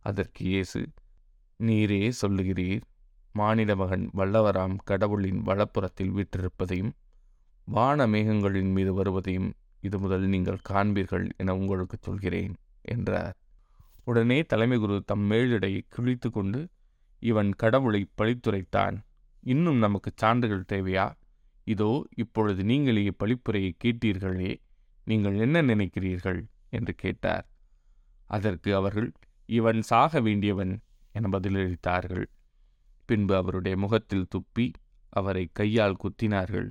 அதற்கு 0.00 0.44
இயேசு 0.44 0.88
நீரே 1.60 2.12
சொல்லுகிறீர். 2.22 2.80
மானிட 3.32 3.76
மகன் 3.76 4.10
வல்லவராம் 4.16 4.76
கடவுளின் 4.84 5.40
வலப்புறத்தில் 5.42 6.12
வீற்றிருப்பதையும் 6.14 6.92
வான 7.64 8.06
மேகங்களின் 8.06 8.72
மீது 8.72 8.94
வருவதையும் 8.94 9.50
இது 9.80 9.98
முதல் 9.98 10.26
நீங்கள் 10.26 10.64
காண்பீர்கள் 10.68 11.26
என 11.36 11.56
உங்களுக்கு 11.56 11.96
சொல்கிறேன் 12.00 12.54
என்றார். 12.82 13.36
உடனே 14.04 14.42
தலைமை 14.42 14.78
குரு 14.78 15.02
தம் 15.04 15.20
மேலிடையை 15.20 15.84
கிழித்து 15.88 16.30
கொண்டு 16.30 16.60
இவன் 17.18 17.50
கடவுளை 17.54 18.10
பழித்துரைத்தான் 18.16 18.96
இன்னும் 19.42 19.78
நமக்கு 19.78 20.10
சான்றுகள் 20.14 20.68
தேவையா? 20.72 21.06
இதோ 21.64 22.04
இப்பொழுது 22.16 22.64
நீங்களே 22.64 23.04
பழிப்புரையை 23.18 23.72
கேட்டீர்களே 23.84 24.52
நீங்கள் 25.04 25.36
என்ன 25.38 25.62
நினைக்கிறீர்கள்? 25.62 26.40
என்று 26.70 26.94
கேட்டார். 26.94 27.46
அதற்கு 28.26 28.74
அவர்கள் 28.74 29.12
இவன் 29.48 29.82
சாக 29.82 30.20
வேண்டியவன் 30.20 30.72
என 31.12 31.28
பதிலளித்தார்கள். 31.38 32.26
பின்பு 33.06 33.36
அவருடைய 33.36 33.76
முகத்தில் 33.76 34.26
துப்பி 34.34 34.66
அவரை 35.08 35.48
கையால் 35.52 36.00
குத்தினார்கள். 36.02 36.68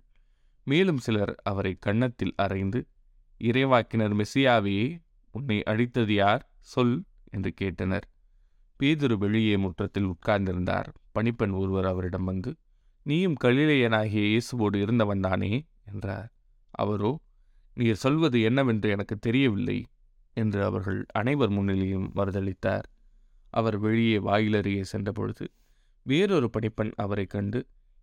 மேலும் 0.64 0.98
சிலர் 0.98 1.36
அவரை 1.44 1.78
கன்னத்தில் 1.80 2.34
அறைந்து 2.36 2.80
இறைவாக்கினர் 3.42 4.14
மெஸ்ஸியாவே 4.16 4.78
உன்னை 5.36 5.64
அழித்தது 5.64 6.14
யார்? 6.14 6.44
சொல்! 6.64 6.96
என்று 7.32 7.52
கேட்டனர். 7.62 8.06
பேதுரு 8.80 9.16
வெளியே 9.18 9.56
முற்றத்தில் 9.58 10.10
உட்கார்ந்திருந்தார். 10.10 10.88
பணிப்பெண் 11.14 11.52
ஒருவர் 11.52 11.86
அவரிடம் 11.86 12.24
வந்து 12.24 12.52
நீயும் 13.06 13.38
கலிலேயனாகிய 13.44 14.24
இயேசுவோடு 14.30 14.78
இருந்தவன்தானே 14.86 15.52
என்றார். 15.86 16.30
அவரோ 16.74 17.12
நீர் 17.78 17.96
சொல்வது 17.96 18.38
என்னவென்று 18.42 18.88
எனக்கு 18.90 19.16
தெரியவில்லை 19.20 19.78
என்று 20.38 20.64
அவர்கள் 20.64 21.06
அனைவர் 21.14 21.50
முன்னிலையும் 21.50 22.08
மறுதளித்தார். 22.16 22.88
அவர் 23.54 23.78
வெளியே 23.78 24.18
வாயிலருகே 24.20 24.84
சென்றபொழுது 24.92 25.46
வேறொரு 26.06 26.48
பணிப்பெண் 26.50 26.94
அவரை 26.96 27.26
கண்டு 27.26 27.60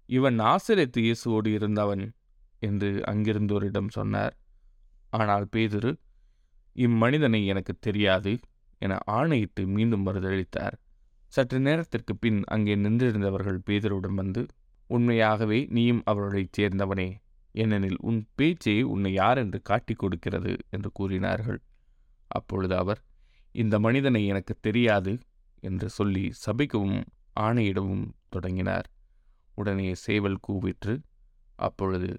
இவன் 0.08 0.38
ஆசிரியத்து 0.44 1.00
இயேசுவோடு 1.00 1.50
இருந்தவன் 1.52 2.04
என்று 2.62 2.90
அங்கிருந்தோரிடம் 3.06 3.90
சொன்னார். 3.90 4.34
ஆனால் 5.14 5.47
பேதுரு 5.56 5.92
இம்மனிதனை 6.76 7.40
எனக்கு 7.47 7.75
தெரியாது 7.78 8.33
என 8.80 8.94
ஆணையிட்டு 9.11 9.62
மீண்டும் 9.66 10.04
மறுதளித்தார் 10.06 10.76
சற்று 11.33 11.59
நேரத்திற்கு 11.61 12.14
பின் 12.16 12.40
அங்கே 12.44 12.75
நின்றிருந்தவர்கள் 12.76 13.61
பேதருடன் 13.66 14.14
வந்து 14.14 14.42
உண்மையாகவே 14.90 15.59
நீயும் 15.71 16.02
அவர்களைச் 16.04 16.56
சேர்ந்தவனே. 16.59 17.09
ஏனெனில் 17.54 17.99
உன் 18.00 18.21
பேச்சே 18.35 18.75
உன்னை 18.83 19.12
யார் 19.12 19.38
என்று 19.38 19.59
காட்டிக் 19.62 19.99
கொடுக்கிறது 19.99 20.52
என்று 20.71 20.90
கூறினார்கள். 20.92 21.61
அப்பொழுது 22.30 22.75
அவர் 22.76 23.00
இந்த 23.54 23.75
மனிதனை 23.78 24.23
எனக்கு 24.26 24.54
தெரியாது 24.61 25.12
என்று 25.62 25.88
சொல்லி 25.88 26.25
சபைக்கவும் 26.47 26.99
ஆணையிடவும் 27.40 28.06
தொடங்கினார். 28.28 28.87
உடனே 29.59 29.90
சேவல் 30.04 30.38
கூவிற்று 30.49 30.94
அப்பொழுது 31.59 32.11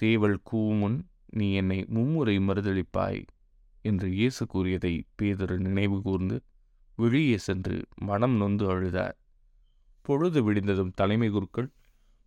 சேவல் 0.00 0.38
கூவுமுன் 0.50 0.98
நீ 1.30 1.52
என்னை 1.52 1.84
மும்முறை 1.88 2.38
மறுதளிப்பாய் 2.38 3.24
என்று 3.84 4.08
இயேசு 4.10 4.46
கூறியதை 4.46 5.04
பேதொரு 5.22 5.58
நினைவு 5.58 6.02
கூர்ந்து 6.02 6.36
வெளியே 6.96 7.36
சென்று 7.38 7.86
மனம் 7.96 8.36
நொந்து 8.36 8.64
அழுதார். 8.72 9.16
பொழுது 10.02 10.40
விடிந்ததும் 10.42 10.92
தலைமை 10.94 11.28
குருக்கள் 11.30 11.68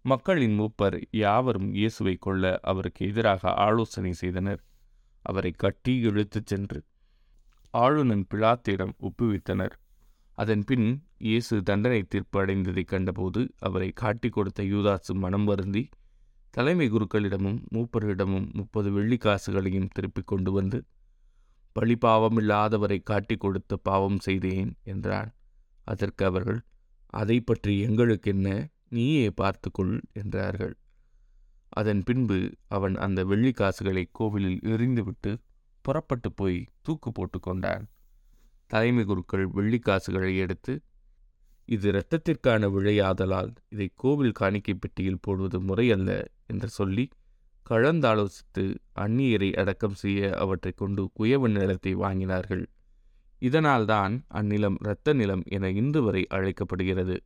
மக்களின் 0.05 0.59
மூப்பர் 0.59 1.01
யாவரும் 1.11 1.73
இயேசுவை 1.73 2.15
கொள்ள 2.15 2.59
அவருக்கு 2.61 3.07
எதிராக 3.07 3.53
ஆலோசனை 3.53 4.13
செய்தனர். 4.13 4.61
அவரை 5.25 5.51
கட்டி 5.51 5.93
இழுத்துச் 6.01 6.45
சென்று 6.45 6.79
ஆளுநன் 7.73 8.25
பிளாத்திடம் 8.33 8.93
ஒப்புவித்தனர். 8.99 9.75
அதன்பின் 10.37 10.87
இயேசு 11.17 11.63
தண்டனை 11.63 12.03
தீர்ப்பு 12.03 12.45
அடைந்ததைக் 12.45 12.87
கண்டபோது 12.87 13.41
அவரை 13.59 13.91
காட்டிக் 13.91 14.33
கொடுத்த 14.33 14.63
யூதாசு 14.63 15.13
மனம் 15.13 15.43
வருந்தி 15.43 15.83
தலைமை 16.53 16.87
குருக்களிடமும் 16.89 17.59
மூப்பர்களிடமும் 17.73 18.47
முப்பது 18.53 18.89
வெள்ளிக்காசுகளையும் 18.91 19.87
திருப்பிக் 19.93 20.27
கொண்டு 20.27 20.51
வந்து 20.51 20.79
பழி 21.75 21.95
பாவமில்லாதவரை 22.01 22.97
காட்டிக் 23.03 23.39
கொடுத்து 23.39 23.75
பாவம் 23.79 24.19
செய்தேன் 24.19 24.71
என்றான். 24.83 25.31
அதற்கு 25.87 26.25
அவர்கள் 26.25 26.59
அதை 27.13 27.37
பற்றி 27.39 27.73
எங்களுக்கு 27.79 28.29
என்ன 28.31 28.47
நீயே 28.89 29.27
பார்த்துக்கொள் 29.31 29.95
என்றார்கள். 30.13 30.75
அதன் 31.73 32.03
பின்பு 32.03 32.37
அவன் 32.67 32.95
அந்த 32.95 33.19
வெள்ளிக்காசுகளை 33.23 34.03
கோவிலில் 34.11 34.59
எறிந்துவிட்டு 34.63 35.31
புறப்பட்டு 35.85 36.29
போய் 36.31 36.59
தூக்கு 36.81 37.11
போட்டு 37.11 37.39
கொண்டான். 37.39 37.85
தலைமை 38.71 39.03
குருக்கள் 39.05 39.45
வெள்ளிக்காசுகளை 39.47 40.31
எடுத்து 40.37 40.73
இது 41.65 41.91
இரத்தத்திற்கான 41.91 42.69
விழையாதலால் 42.69 43.55
இதை 43.69 43.91
கோவில் 43.95 44.31
காணிக்கை 44.31 44.73
பெட்டியில் 44.73 45.19
போடுவது 45.21 45.61
முறையல்ல 45.61 46.25
என்று 46.47 46.67
சொல்லி 46.69 47.07
கலந்தாலோசித்து 47.69 48.75
அந்நியரை 48.99 49.53
அடக்கம் 49.53 49.93
செய்ய 49.93 50.31
அவற்றைக் 50.37 50.77
கொண்டு 50.77 51.11
குயவன் 51.19 51.51
நிலத்தை 51.51 51.95
வாங்கினார்கள். 51.95 52.65
இதனால்தான் 53.39 54.25
அந்நிலம் 54.33 54.75
இரத்த 54.79 55.13
நிலம் 55.13 55.41
என 55.45 55.69
இன்று 55.69 56.03
வரை 56.03 56.27
அழைக்கப்படுகிறது. 56.29 57.23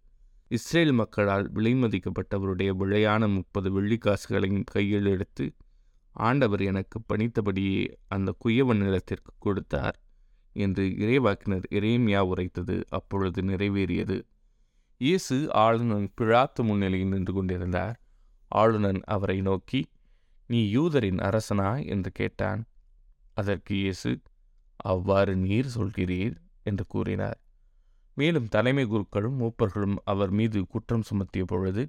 இஸ்ரேல் 0.48 0.92
மக்களால் 0.92 1.52
விலைமதிக்கப்பட்டவருடைய 1.52 2.74
விழையான 2.80 3.34
முப்பது 3.34 3.82
வெள்ளிக்காசுகளையும் 3.82 4.64
கையில் 4.66 5.06
எடுத்து 5.06 5.54
ஆண்டவர் 6.10 6.62
எனக்கு 6.62 7.02
பணித்தபடியே 7.02 7.98
அந்த 8.08 8.36
குயவன் 8.46 8.78
நிலத்திற்கு 8.78 9.32
கொடுத்தார். 9.40 10.00
என்று 10.58 10.84
இறைவாக்கினர் 10.98 11.66
இறைமையா 11.72 12.22
உரைத்தது 12.24 12.76
அப்பொழுது 12.90 13.42
நிறைவேறியது. 13.42 14.18
இயேசு 15.02 15.36
ஆளுநன் 15.54 16.08
பிழாத்து 16.22 16.62
முன்னிலையில் 16.64 17.08
நின்று 17.08 17.34
கொண்டிருந்தார். 17.34 17.96
ஆளுநன் 18.52 19.02
அவரை 19.06 19.38
நோக்கி 19.42 19.82
நீ 20.50 20.60
யூதரின் 20.76 21.20
அரசனா? 21.20 21.70
என்று 21.86 22.12
கேட்டான். 22.12 22.62
அதற்கு 23.34 23.74
இயேசு 23.76 24.12
அவ்வாறு 24.86 25.34
நீர் 25.38 25.70
சொல்கிறீர் 25.76 26.36
என்று 26.64 26.86
கூறினார். 26.88 27.40
மேலும் 28.18 28.48
தலைமை 28.48 28.86
குருக்களும் 28.86 29.38
மூப்பர்களும் 29.40 29.98
அவர் 30.04 30.32
மீது 30.32 30.60
குற்றம் 30.68 31.08
சுமத்திய 31.10 31.44
பொழுது 31.44 31.84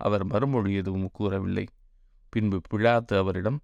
அவர் 0.00 0.24
மறுமொழி 0.24 0.72
எதுவும் 0.74 1.10
கூறவில்லை. 1.12 1.66
பின்பு 2.32 2.58
பிழாத்து 2.70 3.14
அவரிடம் 3.16 3.58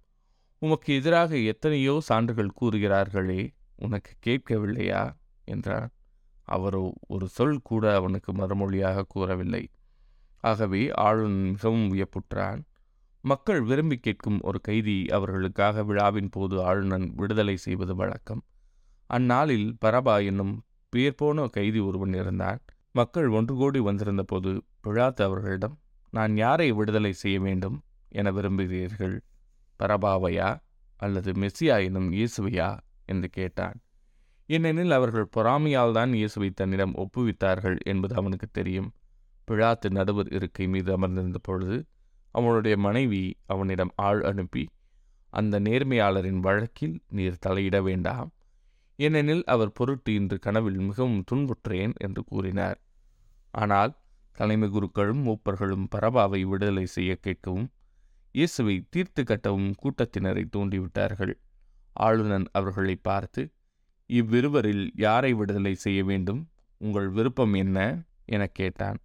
உமக்கு 0.61 0.89
எதிராக 0.93 1.31
எத்தனையோ 1.43 1.93
சான்றுகள் 1.99 2.57
கூறுகிறார்களே 2.61 3.41
உனக்கு 3.81 4.11
கேட்கவில்லையா? 4.25 5.11
என்றான். 5.45 5.89
அவரோ 6.43 6.93
ஒரு 7.07 7.27
சொல் 7.27 7.59
கூட 7.63 7.95
அவனுக்கு 7.95 8.31
மறுமொழியாக 8.31 9.05
கூறவில்லை. 9.07 9.69
ஆகவே 10.43 10.91
ஆளுநன் 10.91 11.49
மிகவும் 11.49 11.87
வியப்புற்றான். 11.93 12.61
மக்கள் 13.21 13.61
விரும்பி 13.61 13.97
கேட்கும் 13.97 14.39
ஒரு 14.41 14.61
கைதி 14.61 15.05
அவர்களுக்காக 15.09 15.83
விழாவின் 15.83 16.29
போது 16.29 16.63
ஆளுநன் 16.63 17.13
விடுதலை 17.15 17.57
செய்வது 17.57 17.95
வழக்கம். 17.95 18.41
அந்நாளில் 19.05 19.77
பரபா 19.85 20.25
என்னும் 20.25 20.63
பேர் 20.89 21.15
போன 21.15 21.47
கைதி 21.47 21.79
ஒருவன் 21.79 22.13
இருந்தான். 22.13 22.59
மக்கள் 22.91 23.27
ஒன்று 23.27 23.55
கோடி 23.55 23.79
வந்திருந்த 23.79 24.23
போது 24.23 24.63
பிழாத்து 24.83 25.21
அவர்களிடம் 25.21 25.79
நான் 26.11 26.35
யாரை 26.37 26.71
விடுதலை 26.71 27.13
செய்ய 27.13 27.39
வேண்டும் 27.39 27.83
என 28.07 28.31
விரும்புகிறீர்கள்? 28.31 29.21
பரபாவையா 29.79 30.59
அல்லது 30.97 31.31
மெஸ்ஸியா 31.31 31.83
என்னும் 31.83 32.11
இயேசுவையா? 32.11 32.69
என்று 33.13 33.27
கேட்டான். 33.29 33.77
ஏனெனில் 34.49 34.95
அவர்கள் 34.97 35.31
பொறாமையால் 35.35 35.95
தான் 35.97 36.11
இயேசுவை 36.13 36.49
தன்னிடம் 36.51 36.93
ஒப்புவித்தார்கள் 36.95 37.77
என்பது 37.91 38.13
அவனுக்கு 38.15 38.47
தெரியும். 38.51 38.89
பிழாத்து 39.47 39.87
நடுவர் 39.97 40.29
இருக்கை 40.37 40.65
மீது 40.67 40.89
அமர்ந்திருந்த 40.95 41.39
பொழுது 41.41 41.77
அவனுடைய 42.35 42.75
மனைவி 42.77 43.23
அவனிடம் 43.45 43.93
ஆள் 44.07 44.21
அனுப்பி 44.21 44.63
அந்த 45.33 45.55
நேர்மையாளரின் 45.59 46.39
வழக்கில் 46.39 46.95
நீர் 47.09 47.41
தலையிட 47.45 47.77
வேண்டாம். 47.81 48.29
ஏனெனில் 48.99 49.43
அவர் 49.45 49.71
பொருட்டு 49.71 50.11
இன்று 50.13 50.37
கனவில் 50.39 50.79
மிகவும் 50.79 51.23
துன்புற்றேன் 51.29 51.93
என்று 52.05 52.21
கூறினார். 52.23 52.79
ஆனால் 53.53 53.93
தலைமை 54.35 54.67
குருக்களும் 54.69 55.21
மூப்பர்களும் 55.27 55.85
பரபாவை 55.93 56.41
விடுதலை 56.43 56.85
செய்ய 56.95 57.11
கேட்கவும் 57.25 57.67
இயேசுவை 58.35 58.75
தீர்த்து 58.89 59.21
கட்டவும் 59.23 59.71
கூட்டத்தினரை 59.81 60.43
தூண்டிவிட்டார்கள். 60.55 61.33
ஆளுநன் 61.99 62.45
அவர்களை 62.51 62.95
பார்த்து 63.01 63.41
இவ்விருவரில் 64.09 64.85
யாரை 64.95 65.31
விடுதலை 65.33 65.73
செய்ய 65.75 66.03
வேண்டும்? 66.03 66.41
உங்கள் 66.81 67.09
விருப்பம் 67.09 67.53
என்ன? 67.53 67.77
எனக் 68.25 68.55
கேட்டான். 68.55 68.99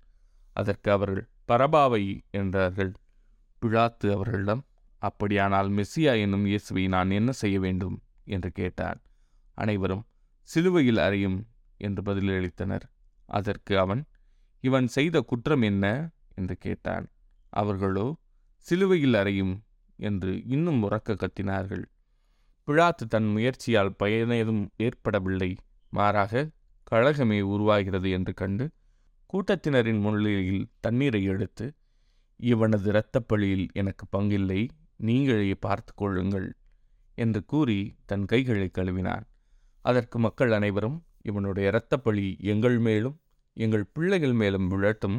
அதற்கு 0.56 0.90
அவர்கள் 0.90 1.24
பரபாவை 1.48 2.02
என்றார்கள். 2.30 2.92
பிழாத்து 3.62 4.08
அவர்களிடம் 4.12 4.62
அப்படியானால் 5.02 5.70
மெஸ்ஸியா 5.70 6.12
என்னும் 6.20 6.46
இயேசுவை 6.46 6.84
நான் 6.88 7.10
என்ன 7.10 7.30
செய்ய 7.32 7.60
வேண்டும்? 7.60 7.96
என்று 8.26 8.50
கேட்டான். 8.50 9.00
அனைவரும் 9.58 10.04
சிலுவையில் 10.48 10.98
அறையும் 10.98 11.38
என்று 11.80 12.02
பதிலளித்தனர். 12.02 12.86
அதற்கு 13.28 13.74
அவன் 13.78 14.02
இவன் 14.64 14.86
செய்த 14.86 15.20
குற்றம் 15.20 15.62
என்ன? 15.62 15.86
என்று 16.34 16.56
கேட்டான். 16.56 17.06
அவர்களோ 17.52 18.06
சிலுவையில் 18.66 19.14
அறையும் 19.14 19.54
என்று 19.98 20.32
இன்னும் 20.46 20.80
உறக்க 20.82 21.14
கத்தினார்கள். 21.14 21.84
பிழாத்து 22.68 23.04
தன் 23.08 23.28
முயற்சியால் 23.36 23.96
பயனேதும் 24.02 24.62
ஏற்படவில்லை. 24.76 25.50
மாறாக 25.92 26.50
கழகமே 26.90 27.40
உருவாகிறது 27.40 28.10
என்று 28.10 28.32
கண்டு 28.34 28.64
கூட்டத்தினரின் 29.32 30.00
முன்னிலையில் 30.00 30.64
தண்ணீரை 30.80 31.24
எடுத்து 31.24 31.66
இவனது 32.40 32.88
இரத்தப்பழியில் 32.92 33.66
எனக்கு 33.72 34.04
பங்கில்லை 34.16 34.60
நீங்களே 34.96 35.54
பார்த்து 35.54 35.92
கொள்ளுங்கள் 35.94 36.48
என்று 37.14 37.44
கூறி 37.44 37.78
தன் 38.06 38.24
கைகளை 38.24 38.68
கழுவினான். 38.70 39.24
அதற்கு 39.84 40.18
மக்கள் 40.18 40.52
அனைவரும் 40.52 40.98
இவனுடைய 41.22 41.66
இரத்தப்பழி 41.70 42.26
எங்கள் 42.38 42.78
மேலும் 42.78 43.16
எங்கள் 43.56 43.86
பிள்ளைகள் 43.92 44.32
மேலும் 44.32 44.68
விழட்டும் 44.68 45.18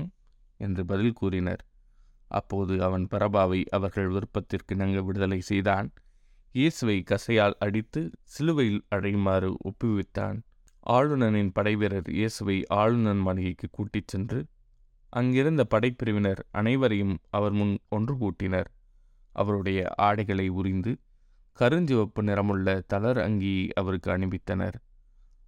என்று 0.60 0.86
பதில் 0.86 1.14
கூறினர். 1.14 1.62
அப்போது 2.28 2.84
அவன் 2.84 3.06
பரபாவை 3.12 3.60
அவர்கள் 3.70 4.10
விருப்பத்திற்கு 4.10 4.76
நங்க 4.76 5.02
விடுதலை 5.02 5.40
செய்தான். 5.42 5.88
இயேசுவை 6.56 6.96
கசையால் 7.10 7.56
அடித்து 7.60 8.02
சிலுவையில் 8.34 8.84
அடையுமாறு 8.96 9.50
ஒப்புவித்தான். 9.70 10.38
ஆளுநனின் 10.86 11.50
படைவீரர் 11.54 12.10
இயேசுவை 12.10 12.56
ஆளுநன் 12.74 13.18
மாளிகைக்கு 13.18 13.68
கூட்டிச் 13.72 14.08
சென்று 14.08 14.40
அங்கிருந்த 15.14 15.62
படைப்பிரிவினர் 15.74 16.42
அனைவரையும் 16.52 17.16
அவர் 17.30 17.52
முன் 17.52 17.74
ஒன்று 17.90 18.14
கூட்டினர். 18.18 18.70
அவருடைய 19.36 19.80
ஆடைகளை 20.08 20.48
உரிந்து 20.60 20.94
கருஞ்சிவப்பு 21.60 22.22
நிறமுள்ள 22.22 22.78
தளர் 22.88 23.18
அங்கியை 23.18 23.66
அவருக்கு 23.74 24.10
அணிவித்தனர். 24.12 24.78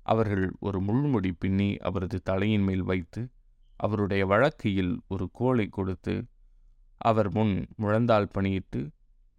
அவர்கள் 0.06 0.46
ஒரு 0.60 0.82
முள்முடி 0.82 1.32
பின்னி 1.40 1.70
அவரது 1.88 2.20
தலையின் 2.22 2.62
மேல் 2.62 2.86
வைத்து 2.92 3.22
அவருடைய 3.80 4.26
வழக்கையில் 4.26 4.94
ஒரு 5.08 5.26
கோலை 5.32 5.68
கொடுத்து 5.70 6.14
அவர் 7.02 7.32
முன் 7.32 7.56
முழந்தால் 7.82 8.32
பணியிட்டு 8.32 8.80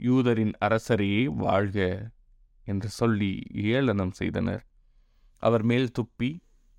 யூதரின் 0.02 0.52
அரசரையே 0.60 1.24
வாழ்க 1.24 1.78
என்று 2.64 2.88
சொல்லி 2.88 3.42
ஏளனம் 3.52 4.10
செய்தனர். 4.10 4.62
அவர் 5.42 5.62
மேல் 5.62 5.90
துப்பி 5.98 6.30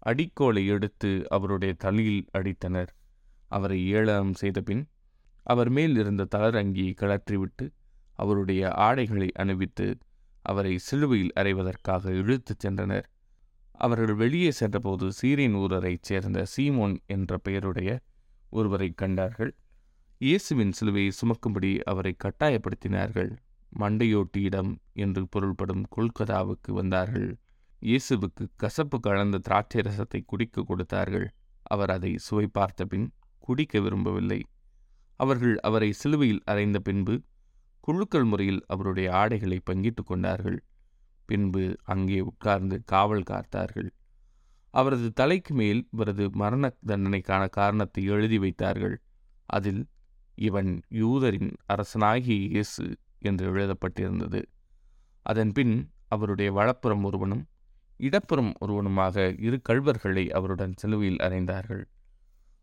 அடிக்கோலை 0.06 0.68
எடுத்து 0.68 1.26
அவருடைய 1.30 1.74
தலையில் 1.74 2.30
அடித்தனர். 2.38 2.92
அவரை 3.48 3.80
ஏளனம் 3.94 4.34
செய்தபின் 4.34 4.84
அவர் 5.44 5.70
மேல் 5.70 5.96
இருந்த 5.98 6.28
தளரங்கியை 6.36 6.92
கழற்றிவிட்டு 6.94 7.66
அவருடைய 8.20 8.72
ஆடைகளை 8.72 9.32
அணிவித்து 9.34 9.98
அவரை 10.46 10.78
சிலுவையில் 10.78 11.34
அறைவதற்காக 11.36 12.12
இழுத்துச் 12.12 12.68
சென்றனர். 12.68 13.08
அவர்கள் 13.72 14.14
வெளியே 14.14 14.52
சென்றபோது 14.52 15.06
சீரின் 15.22 15.56
ஊரரைச் 15.56 16.02
சேர்ந்த 16.02 16.46
சீமோன் 16.56 16.96
என்ற 17.06 17.38
பெயருடைய 17.38 18.00
ஒருவரை 18.50 18.90
கண்டார்கள். 18.96 19.56
இயேசுவின் 20.22 20.74
சிலுவையை 20.78 21.12
சுமக்கும்படி 21.20 21.70
அவரை 21.82 22.12
கட்டாயப்படுத்தினார்கள். 22.24 23.30
மண்டையோட்டியிடம் 23.72 24.72
என்று 24.94 25.22
பொருள்படும் 25.28 25.84
கொல்கதாவுக்கு 25.96 26.72
வந்தார்கள். 26.74 27.30
இயேசுவுக்கு 27.82 28.46
கசப்பு 28.56 28.98
கலந்த 29.00 29.38
திராட்சை 29.38 29.82
ரசத்தை 29.82 30.20
குடிக்க 30.26 30.64
கொடுத்தார்கள். 30.64 31.28
அவர் 31.66 31.90
அதை 31.90 32.12
சுவை 32.18 32.48
பார்த்த 32.48 32.86
பின் 32.86 33.06
குடிக்க 33.40 33.80
விரும்பவில்லை. 33.80 34.40
அவர்கள் 35.20 35.56
அவரை 35.60 35.90
சிலுவையில் 35.92 36.42
அறைந்த 36.46 36.80
பின்பு 36.80 37.16
குழுக்கள் 37.82 38.24
முறையில் 38.24 38.62
அவருடைய 38.68 39.08
ஆடைகளை 39.14 39.60
பங்கிட்டு 39.70 40.04
கொண்டார்கள். 40.04 40.60
பின்பு 41.30 41.64
அங்கே 41.94 42.20
உட்கார்ந்து 42.22 42.78
காவல் 42.86 43.26
காத்தார்கள். 43.32 43.90
அவரது 44.74 45.08
தலைக்கு 45.12 45.54
மேல் 45.54 45.82
இவரது 45.94 46.26
மரண 46.42 46.66
தண்டனைக்கான 46.88 47.44
காரணத்தை 47.60 48.04
எழுதி 48.16 48.38
வைத்தார்கள். 48.38 48.98
அதில் 49.50 49.82
இவன் 50.48 50.72
யூதரின் 51.02 51.52
அரசனாகிய 51.66 52.40
இயேசு 52.48 52.86
என்று 53.20 53.46
எழுதப்பட்டிருந்தது. 53.54 54.42
அதன்பின் 55.26 55.74
அவருடைய 56.08 56.50
வலப்புறம் 56.52 57.04
ஒருவனும் 57.04 57.44
இடப்புறம் 58.00 58.52
ஒருவனுமாக 58.60 59.16
இரு 59.38 59.58
கள்வர்களை 59.62 60.24
அவருடன் 60.30 60.74
சிலுவையில் 60.78 61.24
அறைந்தார்கள். 61.26 61.84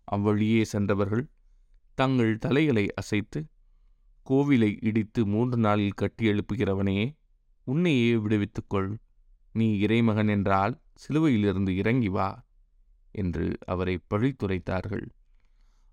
அவ்வழியே 0.09 0.63
சென்றவர்கள் 0.65 1.25
தங்கள் 1.99 2.33
தலைகளை 2.39 2.85
அசைத்து 2.95 3.41
கோவிலை 4.27 4.71
இடித்து 4.89 5.21
மூன்று 5.27 5.57
நாளில் 5.57 5.99
கட்டி 6.01 6.25
எழுப்புகிறவனையே 6.29 7.07
உன்னையே 7.67 8.11
விடுவித்துக்கொள். 8.17 8.91
நீ 9.55 9.69
இறைமகன் 9.79 10.29
என்றால் 10.29 10.75
சிலுவையிலிருந்து 11.03 11.73
இறங்கி 11.75 12.09
வா 12.09 12.29
என்று 13.15 13.47
அவரை 13.67 13.95
பழித்துரைத்தார்கள். 14.11 15.07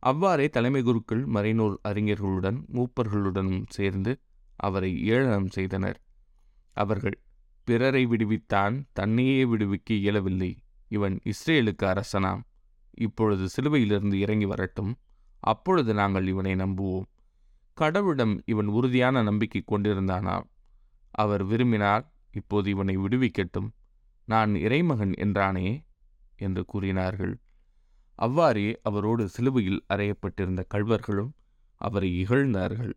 அவ்வாறே 0.04 0.50
தலைமை 0.50 0.84
குருக்கள் 0.84 1.26
மறைநூல் 1.26 1.76
அறிஞர்களுடன் 1.88 2.58
மூப்பர்களுடனும் 2.74 3.63
சேர்ந்து 3.70 4.20
அவரை 4.56 5.06
ஏளனம் 5.06 5.50
செய்தனர். 5.50 6.02
அவர்கள் 6.74 7.22
பிறரை 7.63 8.06
விடுவித்தான் 8.06 8.84
தன்னையே 8.94 9.46
விடுவிக்க 9.46 9.92
இயலவில்லை. 9.92 10.58
இவன் 10.88 11.20
இஸ்ரேலுக்கு 11.24 11.84
அரசனாம். 11.84 12.42
இப்பொழுது 12.94 13.48
சிலுவையிலிருந்து 13.56 14.13
இறங்கி 14.13 14.46
வரட்டும். 14.46 14.92
அப்பொழுது 15.39 15.94
நாங்கள் 15.94 16.28
இவனை 16.28 16.56
நம்புவோம். 16.56 17.08
கடவுளிடம் 17.78 18.39
இவன் 18.46 18.68
உறுதியான 18.68 19.24
நம்பிக்கை 19.24 19.63
கொண்டிருந்தானாம் 19.63 20.48
அவர் 21.12 21.44
விரும்பினார் 21.44 22.13
இப்போது 22.32 22.70
இவனை 22.70 22.98
விடுவிக்கட்டும். 22.98 23.70
நான் 24.28 24.56
இறைமகன் 24.56 25.12
என்றானே? 25.12 25.86
என்று 26.36 26.66
கூறினார்கள். 26.66 27.34
அவ்வாறே 28.15 28.80
அவரோடு 28.82 29.30
சிலுவையில் 29.30 29.86
அறையப்பட்டிருந்த 29.93 30.65
கள்வர்களும் 30.69 31.32
அவரை 31.76 32.23
இகழ்ந்தார்கள். 32.23 32.93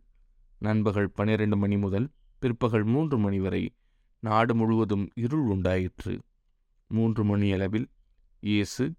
நண்பகல் 0.59 1.11
பனிரெண்டு 1.11 1.57
மணி 1.57 1.77
முதல் 1.77 2.11
பிற்பகல் 2.39 2.83
மூன்று 2.83 3.17
மணி 3.17 3.39
வரை 3.39 3.75
நாடு 4.19 4.55
முழுவதும் 4.55 5.09
இருள் 5.15 5.45
உண்டாயிற்று. 5.47 6.21
மூன்று 6.87 7.23
மணியளவில் 7.23 7.87
இயேசு 8.39 8.93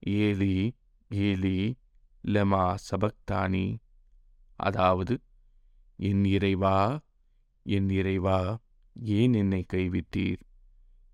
ஏலி 0.00 0.74
ஏலி 1.08 1.74
லெமா 2.24 2.74
சபக்தானி 2.90 3.76
அதாவது 4.56 5.20
என் 5.96 6.24
இறைவா 6.24 7.00
என் 7.62 7.88
இறைவா 7.88 8.58
ஏன் 8.94 9.32
என்னை 9.32 9.64
கைவிட்டீர்? 9.72 10.40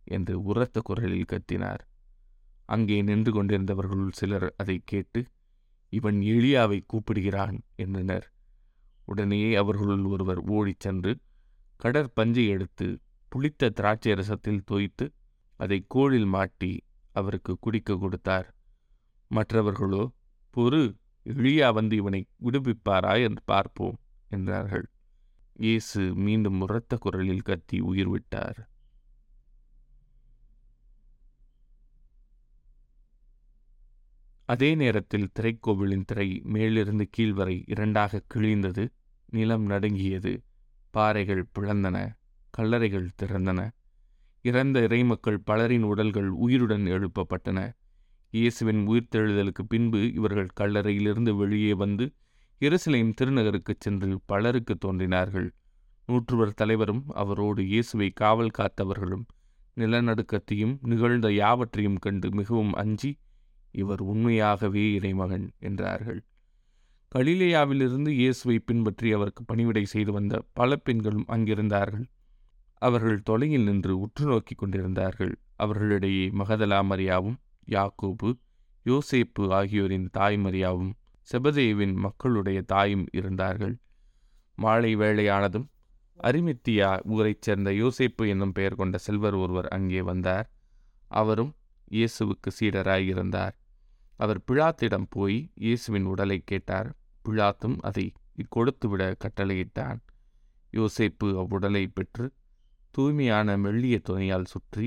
என்று 0.05 0.43
உரத்த 0.43 0.81
குரலில் 0.81 1.31
கத்தினார். 1.33 1.88
அங்கே 2.69 2.97
நின்று 3.03 3.31
கொண்டிருந்தவர்களுள் 3.33 4.17
சிலர் 4.21 4.49
அதை 4.57 4.77
கேட்டு 4.85 5.21
இவன் 5.93 6.19
எளியாவை 6.33 6.79
கூப்பிடுகிறான் 6.87 7.59
என்றனர். 7.77 8.27
உடனே 9.09 9.43
அவர்களுள் 9.55 10.05
ஒருவர் 10.05 10.41
ஓடிச் 10.49 10.85
சென்று 10.85 11.13
கடற்பஞ்சை 11.81 12.45
எடுத்து 12.49 12.87
புளித்த 13.33 13.71
திராட்சை 13.71 14.13
ரசத்தில் 14.13 14.67
தோய்த்து 14.71 15.07
அதை 15.61 15.79
கோளில் 15.89 16.29
மாட்டி 16.35 16.73
அவருக்கு 17.13 17.53
குடிக்க 17.61 17.97
கொடுத்தார். 17.97 18.49
மற்றவர்களோ 19.31 20.03
பொறு 20.57 20.83
எளியா 21.27 21.69
வந்து 21.73 21.95
இவனை 21.97 22.21
விடுவிப்பாரா 22.45 23.15
என்று 23.25 23.43
பார்ப்போம் 23.45 23.99
என்றார்கள். 24.29 24.87
இயேசு 25.57 26.01
மீண்டும் 26.17 26.61
உரத்த 26.61 26.97
குரலில் 26.97 27.47
கத்தி 27.49 27.79
உயிர் 27.81 28.09
விட்டார். 28.09 28.59
அதே 34.49 34.75
நேரத்தில் 34.75 35.31
திரைக்கோவிலின் 35.39 36.05
திரை 36.07 36.41
மேலிருந்து 36.45 37.09
கீழ் 37.11 37.33
வரை 37.33 37.65
இரண்டாக 37.67 38.21
கிழிந்தது 38.35 38.85
நிலம் 39.29 39.67
நடுங்கியது 39.67 40.33
பாறைகள் 40.95 41.43
பிளந்தன 41.59 41.97
கல்லறைகள் 42.55 43.09
திறந்தன. 43.23 43.61
இறந்த 44.45 44.81
இறைமக்கள் 44.81 45.39
பலரின் 45.45 45.83
உடல்கள் 45.83 46.31
உயிருடன் 46.45 46.87
எழுப்பப்பட்டன. 46.87 47.59
இயேசுவின் 48.33 48.81
உயிர்த்தெழுதலுக்கு 48.89 49.63
பின்பு 49.69 50.13
இவர்கள் 50.13 50.57
கல்லறையிலிருந்து 50.61 51.37
வெளியே 51.37 51.75
வந்து 51.75 52.07
எருசலேம் 52.61 53.13
திருநகருக்குச் 53.21 53.81
சென்று 53.81 54.21
பலருக்கு 54.27 54.77
தோன்றினார்கள். 54.79 55.49
நூற்றுவர் 56.09 56.55
தலைவரும் 56.55 57.05
அவரோடு 57.15 57.63
இயேசுவை 57.67 58.11
காவல் 58.15 58.57
காத்தவர்களும் 58.59 59.25
நிலநடுக்கத்தையும் 59.77 60.77
நிகழ்ந்த 60.83 61.29
யாவற்றையும் 61.33 61.99
கண்டு 61.99 62.29
மிகவும் 62.31 62.73
அஞ்சி 62.75 63.11
இவர் 63.79 64.03
உண்மையாகவே 64.03 64.85
இறைமகன் 64.93 65.47
என்றார்கள். 65.59 66.21
கலிலேயாவிலிருந்து 67.13 68.11
இயேசுவை 68.21 68.59
பின்பற்றி 68.59 69.13
அவருக்கு 69.13 69.43
பணிவிடை 69.45 69.85
செய்து 69.85 70.13
வந்த 70.13 70.41
பல 70.53 70.77
பெண்களும் 70.77 71.29
அங்கிருந்தார்கள். 71.29 72.07
அவர்கள் 72.83 73.23
தொலையில் 73.23 73.63
நின்று 73.63 73.93
உற்று 73.99 74.25
நோக்கி 74.27 74.55
கொண்டிருந்தார்கள். 74.55 75.33
அவர்களிடையே 75.57 76.27
மகதலா 76.41 76.81
மரியாவும் 76.91 77.39
யாக்கோபு 77.69 78.29
யோசேப்பு 78.87 79.45
ஆகியோரின் 79.53 80.07
தாய் 80.11 80.39
மரியாவும் 80.39 80.93
செபதேவின் 81.29 81.95
மக்களுடைய 81.95 82.59
தாயும் 82.63 83.07
இருந்தார்கள். 83.11 83.75
மாலை 84.59 84.93
வேளையானதும் 84.97 85.67
அரிமித்தியா 86.21 86.91
ஊரைச் 87.07 87.43
சேர்ந்த 87.43 87.71
யோசேப்பு 87.73 88.23
என்னும் 88.29 88.53
பெயர் 88.53 88.75
கொண்ட 88.75 88.97
செல்வர் 88.99 89.35
ஒருவர் 89.35 89.69
அங்கே 89.69 90.01
வந்தார். 90.03 90.47
அவரும் 91.11 91.53
இயேசுவுக்கு 91.91 92.51
சீடராயிருந்தார். 92.59 93.55
அவர் 94.21 94.41
பிழாத்திடம் 94.47 95.09
போய் 95.09 95.39
இயேசுவின் 95.55 96.05
உடலை 96.05 96.39
கேட்டார். 96.45 96.89
பிழாத்தும் 97.25 97.77
அதை 97.81 98.07
கொடுத்துவிட 98.49 99.03
கட்டளையிட்டான். 99.25 99.99
யோசேப்பு 100.73 101.29
அவ்வுடலை 101.43 101.85
பெற்று 101.89 102.27
தூய்மையான 102.95 103.57
மெல்லிய 103.57 103.97
துணையால் 103.99 104.51
சுற்றி 104.53 104.87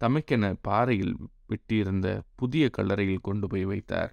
தமக்கென 0.00 0.44
பாறையில் 0.62 1.14
வெட்டியிருந்த 1.48 2.08
புதிய 2.34 2.64
கல்லறையில் 2.68 3.26
கொண்டு 3.28 3.46
போய் 3.46 3.64
வைத்தார். 3.64 4.12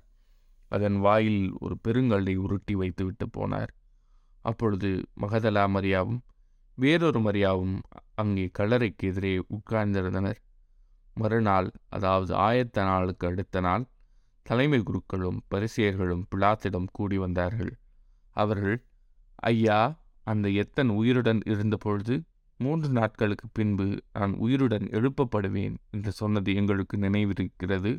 அதன் 0.71 0.97
வாயில் 0.99 1.43
ஒரு 1.59 1.75
பெருங்கல்லை 1.87 2.35
உருட்டி 2.35 2.73
வைத்துவிட்டு 2.75 3.25
போனார். 3.37 3.71
அப்பொழுது 4.41 4.89
மகதலா 5.21 5.63
மரியாவும் 5.75 6.21
வேறொரு 6.77 7.19
மரியாவும் 7.19 7.75
அங்கே 8.15 8.45
கல்லறைக்கு 8.59 9.07
எதிரே 9.07 9.33
உட்கார்ந்திருந்தனர். 9.55 10.39
மறுநாள் 11.15 11.69
அதாவது 11.89 12.33
ஆயத்த 12.47 12.83
நாளுக்கு 12.83 13.25
அடுத்த 13.27 13.61
நாள் 13.61 13.85
தலைமை 14.47 14.79
குருக்களும் 14.79 15.39
பரிசியர்களும் 15.51 16.23
பிளாத்திடம் 16.31 16.87
கூடி 16.91 17.17
வந்தார்கள். 17.17 17.71
அவர்கள் 18.35 18.77
ஐயா 19.35 19.79
அந்த 20.27 20.47
எத்தன் 20.63 20.89
உயிருடன் 20.89 21.41
இருந்தபொழுது 21.45 22.15
மூன்று 22.59 22.89
நாட்களுக்கு 22.89 23.47
பின்பு 23.53 23.87
நான் 24.13 24.33
உயிருடன் 24.35 24.85
எழுப்பப்படுவேன் 24.97 25.75
என்று 25.91 26.11
சொன்னது 26.11 26.55
எங்களுக்கு 26.55 26.97
நினைவிருக்கிறது. 26.97 27.91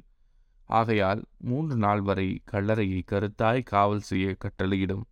ஆகையால் 0.71 1.25
மூன்று 1.39 1.77
நாள் 1.77 2.01
வரை 2.01 2.29
கல்லறையை 2.53 3.01
கருத்தாய் 3.13 3.63
காவல் 3.63 4.01
செய்ய 4.01 4.37
கட்டளையிடும். 4.45 5.05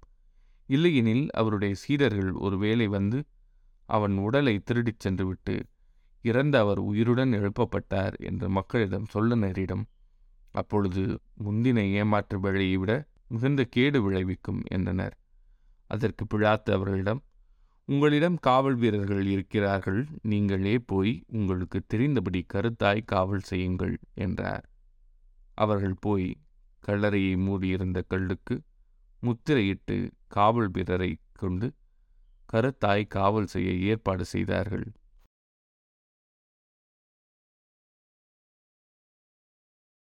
இல்லையெனில் 0.68 1.26
அவருடைய 1.30 1.74
சீடர்கள் 1.74 2.32
ஒருவேளை 2.32 2.86
வந்து 2.86 3.18
அவன் 3.88 4.16
உடலை 4.18 4.54
திருடிச் 4.58 5.00
சென்றுவிட்டு 5.00 5.54
இறந்த 6.24 6.58
அவர் 6.58 6.78
உயிருடன் 6.78 7.32
எழுப்பப்பட்டார் 7.32 8.16
என்று 8.20 8.48
மக்களிடம் 8.48 9.06
சொல்ல 9.06 9.34
நேரிடும் 9.34 9.84
அப்பொழுது 10.60 11.02
முந்தின 11.44 11.80
ஏமாற்று 12.00 12.36
வேலையை 12.40 12.76
விட 12.76 12.92
மிகுந்த 13.28 13.62
கேடு 13.74 13.98
விளைவிக்கும் 14.04 14.60
என்றனர். 14.74 15.14
அதற்கு 15.90 16.24
பிழாத்து 16.32 16.70
அவர்களிடம் 16.76 17.20
உங்களிடம் 17.88 18.36
காவல் 18.38 18.76
வீரர்கள் 18.76 19.26
இருக்கிறார்கள். 19.26 20.00
நீங்களே 20.22 20.74
போய் 20.90 21.12
உங்களுக்கு 21.38 21.78
தெரிந்தபடி 21.92 22.40
கருத்தாய் 22.54 23.02
காவல் 23.04 23.44
செய்யுங்கள் 23.50 23.94
என்றார். 24.24 24.64
அவர்கள் 25.58 25.96
போய் 26.00 26.28
கல்லறையை 26.84 27.34
மூடியிருந்த 27.46 27.98
கல்லுக்கு 28.12 28.56
முத்திரையிட்டு 29.22 29.96
காவல் 30.28 30.70
வீரரை 30.70 31.10
கொண்டு 31.32 31.68
கருத்தாய் 32.52 33.04
காவல் 33.08 33.50
செய்ய 33.54 33.70
ஏற்பாடு 33.90 34.24
செய்தார்கள். 34.24 34.86